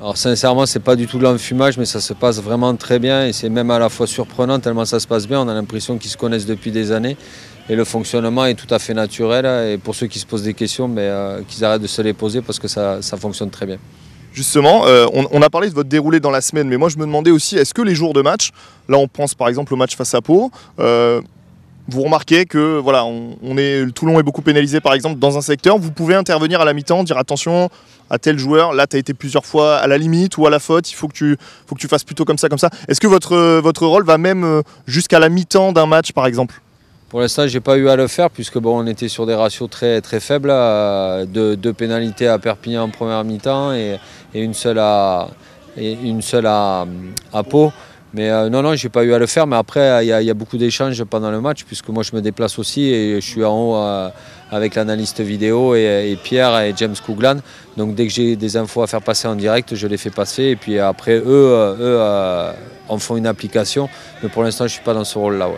Alors 0.00 0.16
sincèrement, 0.16 0.66
c'est 0.66 0.80
pas 0.80 0.96
du 0.96 1.06
tout 1.06 1.18
l'enfumage, 1.18 1.78
mais 1.78 1.84
ça 1.84 2.00
se 2.00 2.12
passe 2.12 2.40
vraiment 2.40 2.74
très 2.76 2.98
bien 2.98 3.26
et 3.26 3.32
c'est 3.32 3.48
même 3.48 3.70
à 3.70 3.78
la 3.78 3.88
fois 3.88 4.06
surprenant 4.06 4.58
tellement 4.60 4.84
ça 4.84 5.00
se 5.00 5.06
passe 5.06 5.26
bien. 5.26 5.40
On 5.40 5.48
a 5.48 5.54
l'impression 5.54 5.98
qu'ils 5.98 6.10
se 6.10 6.16
connaissent 6.16 6.46
depuis 6.46 6.70
des 6.70 6.92
années 6.92 7.16
et 7.68 7.76
le 7.76 7.84
fonctionnement 7.84 8.46
est 8.46 8.54
tout 8.54 8.72
à 8.72 8.78
fait 8.78 8.94
naturel. 8.94 9.46
Et 9.72 9.78
pour 9.78 9.94
ceux 9.94 10.06
qui 10.06 10.18
se 10.18 10.26
posent 10.26 10.42
des 10.42 10.54
questions, 10.54 10.88
mais, 10.88 11.02
euh, 11.02 11.42
qu'ils 11.46 11.64
arrêtent 11.64 11.82
de 11.82 11.86
se 11.86 12.02
les 12.02 12.14
poser 12.14 12.40
parce 12.40 12.58
que 12.58 12.68
ça, 12.68 13.00
fonctionne 13.20 13.50
très 13.50 13.66
bien. 13.66 13.78
Justement, 14.32 14.86
euh, 14.86 15.06
on, 15.12 15.42
a 15.42 15.50
parlé 15.50 15.68
de 15.68 15.74
votre 15.74 15.88
déroulé 15.88 16.20
dans 16.20 16.30
la 16.30 16.40
semaine, 16.40 16.68
mais 16.68 16.76
moi 16.76 16.88
je 16.88 16.96
me 16.96 17.06
demandais 17.06 17.30
aussi, 17.30 17.56
est-ce 17.56 17.74
que 17.74 17.82
les 17.82 17.94
jours 17.94 18.12
de 18.12 18.22
match, 18.22 18.50
là 18.88 18.96
on 18.96 19.08
pense 19.08 19.34
par 19.34 19.48
exemple 19.48 19.74
au 19.74 19.76
match 19.76 19.96
face 19.96 20.14
à 20.14 20.20
Pau, 20.20 20.52
euh, 20.78 21.20
vous 21.88 22.02
remarquez 22.02 22.44
que 22.44 22.78
voilà, 22.78 23.04
on, 23.06 23.56
est, 23.56 23.90
Toulon 23.92 24.20
est 24.20 24.22
beaucoup 24.22 24.42
pénalisé 24.42 24.80
par 24.80 24.92
exemple 24.92 25.18
dans 25.18 25.38
un 25.38 25.40
secteur, 25.40 25.78
vous 25.78 25.90
pouvez 25.90 26.14
intervenir 26.14 26.60
à 26.60 26.64
la 26.64 26.72
mi-temps, 26.72 27.02
dire 27.02 27.18
attention 27.18 27.68
à 28.10 28.18
tel 28.18 28.38
joueur, 28.38 28.74
là 28.74 28.86
tu 28.86 28.96
as 28.96 28.98
été 29.00 29.12
plusieurs 29.12 29.46
fois 29.46 29.76
à 29.78 29.88
la 29.88 29.98
limite 29.98 30.36
ou 30.36 30.46
à 30.46 30.50
la 30.50 30.60
faute, 30.60 30.88
il 30.92 30.94
faut 30.94 31.08
que 31.08 31.14
tu, 31.14 31.88
fasses 31.88 32.04
plutôt 32.04 32.26
comme 32.26 32.38
ça, 32.38 32.48
comme 32.48 32.58
ça. 32.58 32.70
Est-ce 32.86 33.00
que 33.00 33.08
votre, 33.08 33.86
rôle 33.86 34.04
va 34.04 34.18
même 34.18 34.62
jusqu'à 34.86 35.18
la 35.18 35.30
mi-temps 35.30 35.72
d'un 35.72 35.86
match 35.86 36.12
par 36.12 36.26
exemple? 36.26 36.60
Pour 37.08 37.20
l'instant, 37.20 37.46
je 37.46 37.54
n'ai 37.54 37.60
pas 37.60 37.76
eu 37.76 37.88
à 37.88 37.96
le 37.96 38.06
faire 38.06 38.30
puisque 38.30 38.58
bon, 38.58 38.82
on 38.82 38.86
était 38.86 39.08
sur 39.08 39.26
des 39.26 39.34
ratios 39.34 39.68
très, 39.70 40.00
très 40.00 40.20
faibles, 40.20 40.50
euh, 40.50 41.24
deux, 41.26 41.72
pénalités 41.72 42.28
à 42.28 42.38
Perpignan 42.38 42.84
en 42.84 42.90
première 42.90 43.24
mi-temps 43.24 43.72
et, 43.72 43.98
une 44.34 44.54
seule 44.54 44.78
à, 44.78 45.28
une 45.76 46.22
seule 46.22 46.46
à, 46.46 46.86
à 47.32 47.42
Pau. 47.42 47.72
Mais 48.14 48.30
euh, 48.30 48.48
non, 48.48 48.62
non, 48.62 48.74
j'ai 48.74 48.88
pas 48.88 49.04
eu 49.04 49.12
à 49.12 49.18
le 49.18 49.26
faire. 49.26 49.46
Mais 49.46 49.56
après, 49.56 50.04
il 50.04 50.08
y, 50.08 50.30
a 50.30 50.34
beaucoup 50.34 50.56
d'échanges 50.56 51.02
pendant 51.04 51.30
le 51.30 51.40
match, 51.40 51.64
puisque 51.64 51.88
moi 51.88 52.02
je 52.02 52.14
me 52.16 52.22
déplace 52.22 52.58
aussi 52.58 52.84
et 52.84 53.20
je 53.20 53.26
suis 53.26 53.44
en 53.44 53.54
haut 53.54 53.76
euh, 53.76 54.08
avec 54.50 54.74
l'analyste 54.74 55.20
vidéo 55.20 55.74
et, 55.74 56.18
Pierre 56.22 56.58
et 56.60 56.72
James 56.76 56.94
Couglan. 57.04 57.36
Donc 57.76 57.94
dès 57.94 58.06
que 58.06 58.12
j'ai 58.12 58.36
des 58.36 58.56
infos 58.56 58.82
à 58.82 58.86
faire 58.86 59.02
passer 59.02 59.28
en 59.28 59.34
direct, 59.34 59.74
je 59.74 59.86
les 59.86 59.98
fais 59.98 60.10
passer. 60.10 60.44
Et 60.44 60.56
puis 60.56 60.78
après, 60.78 61.16
eux, 61.16 61.24
euh, 61.26 62.52
eux 62.52 62.54
en 62.88 62.98
font 62.98 63.16
une 63.16 63.26
application. 63.26 63.88
Mais 64.22 64.28
pour 64.28 64.42
l'instant, 64.42 64.66
je 64.66 64.72
suis 64.72 64.84
pas 64.84 64.94
dans 64.94 65.04
ce 65.04 65.18
rôle-là. 65.18 65.48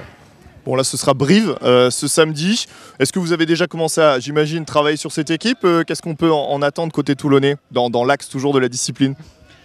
Bon 0.70 0.76
là 0.76 0.84
ce 0.84 0.96
sera 0.96 1.14
Brive 1.14 1.56
ce 1.62 2.06
samedi. 2.06 2.66
Est-ce 3.00 3.12
que 3.12 3.18
vous 3.18 3.32
avez 3.32 3.44
déjà 3.44 3.66
commencé 3.66 4.00
à, 4.00 4.20
j'imagine, 4.20 4.64
travailler 4.64 4.96
sur 4.96 5.10
cette 5.10 5.30
équipe 5.30 5.66
Qu'est-ce 5.84 6.00
qu'on 6.00 6.14
peut 6.14 6.30
en, 6.30 6.62
attendre 6.62 6.92
côté 6.92 7.16
toulonnais, 7.16 7.56
dans 7.72 8.04
l'axe 8.04 8.28
toujours 8.28 8.52
de 8.52 8.60
la 8.60 8.68
discipline? 8.68 9.16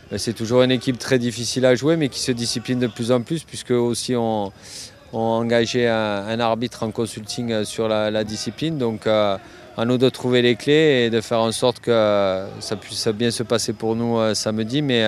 Ben, 0.10 0.18
c'est 0.18 0.34
toujours 0.34 0.63
une 0.63 0.72
équipe 0.72 0.98
très 0.98 1.20
difficile 1.20 1.63
à 1.68 1.76
jouer, 1.76 1.96
mais 1.96 2.10
qui 2.10 2.20
se 2.20 2.32
discipline 2.32 2.80
de 2.80 2.88
plus 2.88 3.12
en 3.12 3.22
plus, 3.22 3.44
puisque 3.44 3.70
aussi 3.70 4.15
on, 4.15 4.52
a 5.13 5.18
engagé 5.18 5.88
un, 5.88 6.39
arbitre 6.39 6.82
en 6.82 6.89
consulting 6.89 7.52
euh, 7.52 7.65
sur 7.65 7.88
la, 7.88 8.24
discipline. 8.24 8.80
Donc 8.80 9.06
euh, 9.06 9.38
à 9.78 9.86
nous 9.86 10.00
de 10.00 10.10
trouver 10.10 10.41
les 10.41 10.56
clés 10.56 11.06
et 11.06 11.10
de 11.12 11.22
faire 11.22 11.41
en 11.41 11.52
sorte 11.52 11.82
que 11.82 12.46
ça 12.60 12.76
puisse 12.78 13.08
bien 13.10 13.30
se 13.30 13.44
passer 13.44 13.74
pour 13.74 13.96
nous 13.96 14.18
euh, 14.18 14.34
samedi. 14.34 14.82
Mais, 14.82 15.06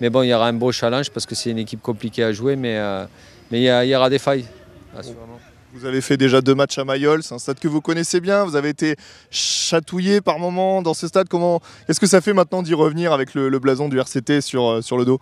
bon, 0.00 0.22
il 0.22 0.30
y 0.30 0.34
aura 0.34 0.48
un 0.48 0.52
beau 0.52 0.72
challenge 0.72 1.10
parce 1.10 1.26
que 1.26 1.36
c'est 1.36 1.50
une 1.50 1.58
équipe 1.58 1.80
compliquée 1.80 2.24
à 2.24 2.32
jouer, 2.32 2.56
mais 2.56 2.76
il, 3.52 3.62
y 3.62 3.94
aura 3.94 4.10
des 4.10 4.18
failles. 4.18 4.44
Vous 5.74 5.84
avez 5.84 6.00
fait 6.00 6.16
déjà 6.16 6.40
deux 6.40 6.54
matchs 6.54 6.78
à 6.78 6.84
Mayol, 6.84 7.22
c'est 7.22 7.34
un 7.34 7.38
stade 7.38 7.58
que 7.58 7.68
vous 7.68 7.82
connaissez 7.82 8.20
bien. 8.20 8.44
Vous 8.44 8.56
avez 8.56 8.70
été 8.70 8.96
chatouillé 9.30 10.22
par 10.22 10.38
moments 10.38 10.80
dans 10.80 10.94
ce 10.94 11.06
stade. 11.06 11.28
Comment 11.28 11.60
Est-ce 11.88 12.00
que 12.00 12.06
ça 12.06 12.22
fait 12.22 12.32
maintenant 12.32 12.62
d'y 12.62 12.72
revenir 12.72 13.12
avec 13.12 13.34
le, 13.34 13.58
blason 13.58 13.90
du 13.90 13.98
RCT 13.98 14.40
euh, 14.54 14.80
sur 14.80 14.96
le 14.96 15.04
dos? 15.04 15.20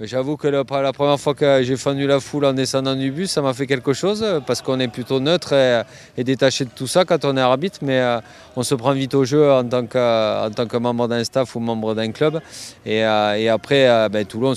J'avoue 0.00 0.36
que 0.36 0.48
la, 0.48 0.64
première 0.64 1.20
fois 1.20 1.34
que 1.34 1.62
j'ai 1.62 1.76
fendu 1.76 2.08
la 2.08 2.18
foule 2.18 2.46
en 2.46 2.52
descendant 2.52 2.96
du 2.96 3.12
bus, 3.12 3.30
ça 3.30 3.42
m'a 3.42 3.54
fait 3.54 3.68
quelque 3.68 3.92
chose 3.92 4.26
parce 4.44 4.60
qu'on 4.60 4.80
est 4.80 4.88
plutôt 4.88 5.20
neutre 5.20 5.54
et, 6.16 6.24
détaché 6.24 6.64
de 6.64 6.70
tout 6.70 6.88
ça 6.88 7.04
quand 7.04 7.24
on 7.24 7.36
est 7.36 7.40
arbitre, 7.40 7.78
mais 7.80 8.00
euh, 8.00 8.18
on 8.56 8.64
se 8.64 8.74
prend 8.74 8.90
vite 8.90 9.14
au 9.14 9.24
jeu 9.24 9.52
en 9.52 9.62
tant 9.62 9.86
que, 9.86 10.48
tant 10.48 10.66
que 10.66 10.76
membre 10.78 11.06
d'un 11.06 11.22
staff 11.22 11.54
ou 11.54 11.60
membre 11.60 11.94
d'un 11.94 12.10
club. 12.10 12.40
Et, 12.84 13.04
euh, 13.04 13.54
après, 13.54 13.88
euh, 13.88 14.08
ben, 14.08 14.26
Toulon, 14.26 14.54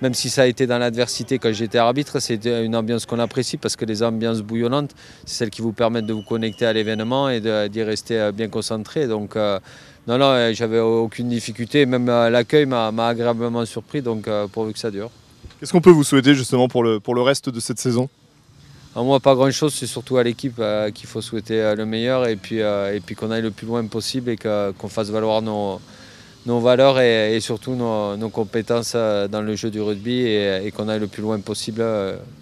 même 0.00 0.14
si 0.14 0.30
ça 0.30 0.42
a 0.42 0.46
été 0.46 0.66
dans 0.66 0.78
l'adversité 0.78 1.38
quand 1.38 1.52
j'étais 1.52 1.76
arbitre, 1.76 2.18
c'est 2.18 2.42
une 2.46 2.74
ambiance 2.74 3.04
qu'on 3.04 3.18
apprécie 3.18 3.58
parce 3.58 3.76
que 3.76 3.84
les 3.84 4.02
ambiances 4.02 4.40
bouillonnantes, 4.40 4.92
c'est 5.26 5.40
celles 5.40 5.50
qui 5.50 5.60
vous 5.60 5.72
permettent 5.72 6.06
de 6.06 6.14
vous 6.14 6.22
connecter 6.22 6.64
à 6.64 6.72
l'événement 6.72 7.28
et 7.28 7.42
d'y 7.68 7.82
rester 7.82 8.30
bien 8.32 8.48
concentré. 8.48 9.06
Donc, 9.06 9.36
non, 10.06 10.18
non, 10.18 10.26
euh, 10.26 10.52
j'avais 10.52 10.80
aucune 10.80 11.28
difficulté. 11.28 11.86
Même 11.86 12.08
euh, 12.08 12.30
l'accueil 12.30 12.66
m'a 12.66 12.88
agréablement 13.08 13.64
surpris, 13.66 14.02
donc 14.02 14.28
euh, 14.28 14.46
pourvu 14.46 14.72
que 14.72 14.78
ça 14.78 14.90
dure. 14.90 15.10
Qu'est-ce 15.58 15.72
qu'on 15.72 15.80
peut 15.80 15.90
vous 15.90 16.04
souhaiter 16.04 16.34
justement 16.34 16.68
pour 16.68 16.82
le, 16.82 17.00
pour 17.00 17.14
le 17.14 17.22
reste 17.22 17.50
de 17.50 17.60
cette 17.60 17.78
saison? 17.78 18.08
À 18.96 19.02
moi, 19.02 19.20
pas 19.20 19.34
grand-chose, 19.34 19.74
c'est 19.74 19.86
surtout 19.86 20.16
à 20.16 20.24
l'équipe 20.24 20.60
qu'il 20.94 21.08
faut 21.08 21.20
souhaiter 21.20 21.74
le 21.76 21.86
meilleur 21.86 22.26
et 22.26 22.34
puis, 22.34 22.56
et 22.56 23.00
puis 23.04 23.14
qu'on 23.14 23.30
aille 23.30 23.42
le 23.42 23.52
plus 23.52 23.66
loin 23.66 23.84
possible 23.84 24.30
et 24.30 24.36
qu'on 24.36 24.88
fasse 24.88 25.10
valoir 25.10 25.42
nos, 25.42 25.80
nos 26.44 26.58
valeurs 26.58 26.98
et, 26.98 27.38
surtout 27.38 27.76
nos, 27.76 28.16
nos, 28.16 28.30
compétences 28.30 28.96
dans 28.96 29.42
le 29.42 29.54
jeu 29.54 29.70
du 29.70 29.80
rugby 29.80 30.22
et 30.22 30.72
qu'on 30.74 30.88
aille 30.88 30.98
le 30.98 31.06
plus 31.06 31.22
loin 31.22 31.38
possible 31.38 31.84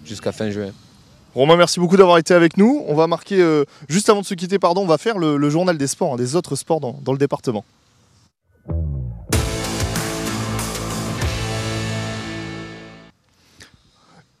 jusqu'à 0.03 0.31
fin 0.31 0.49
juin. 0.49 0.71
Romain, 1.35 1.57
merci 1.57 1.79
beaucoup 1.79 1.97
d'avoir 1.97 2.17
été 2.17 2.33
avec 2.33 2.57
nous. 2.57 2.83
On 2.87 2.95
va 2.95 3.07
marquer, 3.07 3.41
euh, 3.41 3.63
juste 3.87 4.09
avant 4.09 4.21
de 4.21 4.25
se 4.25 4.33
quitter, 4.33 4.57
pardon, 4.57 4.81
on 4.81 4.87
va 4.87 4.97
faire 4.97 5.17
le, 5.17 5.49
journal 5.49 5.77
des 5.77 5.87
sports, 5.87 6.13
hein, 6.13 6.17
des 6.17 6.35
autres 6.35 6.55
sports 6.55 6.79
dans 6.79 7.11
le 7.11 7.17
département. 7.17 7.63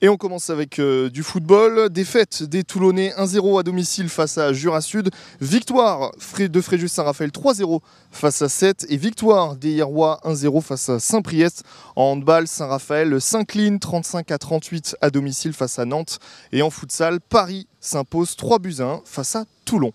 Et 0.01 0.07
on 0.07 0.15
commence 0.15 0.49
avec 0.49 0.79
euh, 0.79 1.09
du 1.09 1.23
football. 1.23 1.89
Défaite 1.89 2.43
des 2.43 2.63
Toulonnais 2.63 3.11
1-0 3.17 3.59
à 3.59 3.63
domicile 3.63 4.07
face 4.07 4.37
à 4.37 4.53
Jura 4.53 4.79
Sud. 4.79 5.09
Victoire 5.41 6.13
de 6.39 6.61
Fréjus 6.61 6.87
Saint-Raphaël 6.87 7.31
3-0 7.31 7.81
face 8.09 8.41
à 8.41 8.47
7. 8.47 8.85
Et 8.87 8.95
victoire 8.95 9.57
des 9.57 9.71
Hierrois 9.71 10.21
1-0 10.23 10.61
face 10.61 10.87
à 10.87 10.99
Saint-Priest. 10.99 11.63
En 11.97 12.11
handball, 12.11 12.47
Saint-Raphaël 12.47 13.19
s'incline 13.19 13.77
35 13.77 14.31
à 14.31 14.37
38 14.37 14.95
à 15.01 15.09
domicile 15.09 15.51
face 15.51 15.79
à 15.79 15.83
Nantes. 15.83 16.19
Et 16.53 16.61
en 16.61 16.69
futsal, 16.69 17.19
Paris 17.19 17.67
s'impose 17.81 18.37
3 18.37 18.59
buts 18.59 18.75
1 18.79 19.01
face 19.03 19.35
à 19.35 19.43
Toulon. 19.65 19.91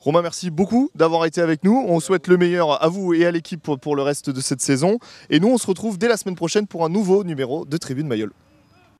Romain, 0.00 0.22
merci 0.22 0.50
beaucoup 0.50 0.90
d'avoir 0.96 1.26
été 1.26 1.40
avec 1.40 1.62
nous. 1.62 1.84
On 1.86 2.00
souhaite 2.00 2.26
le 2.26 2.38
meilleur 2.38 2.82
à 2.82 2.88
vous 2.88 3.14
et 3.14 3.24
à 3.24 3.30
l'équipe 3.30 3.70
pour 3.80 3.94
le 3.94 4.02
reste 4.02 4.30
de 4.30 4.40
cette 4.40 4.60
saison. 4.60 4.98
Et 5.30 5.38
nous, 5.38 5.46
on 5.46 5.58
se 5.58 5.66
retrouve 5.68 5.96
dès 5.96 6.08
la 6.08 6.16
semaine 6.16 6.34
prochaine 6.34 6.66
pour 6.66 6.84
un 6.84 6.88
nouveau 6.88 7.22
numéro 7.22 7.64
de 7.64 7.76
Tribune 7.76 8.08
Mayol. 8.08 8.32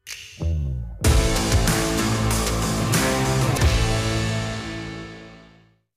Thank 0.07 0.67
you. 0.67 0.82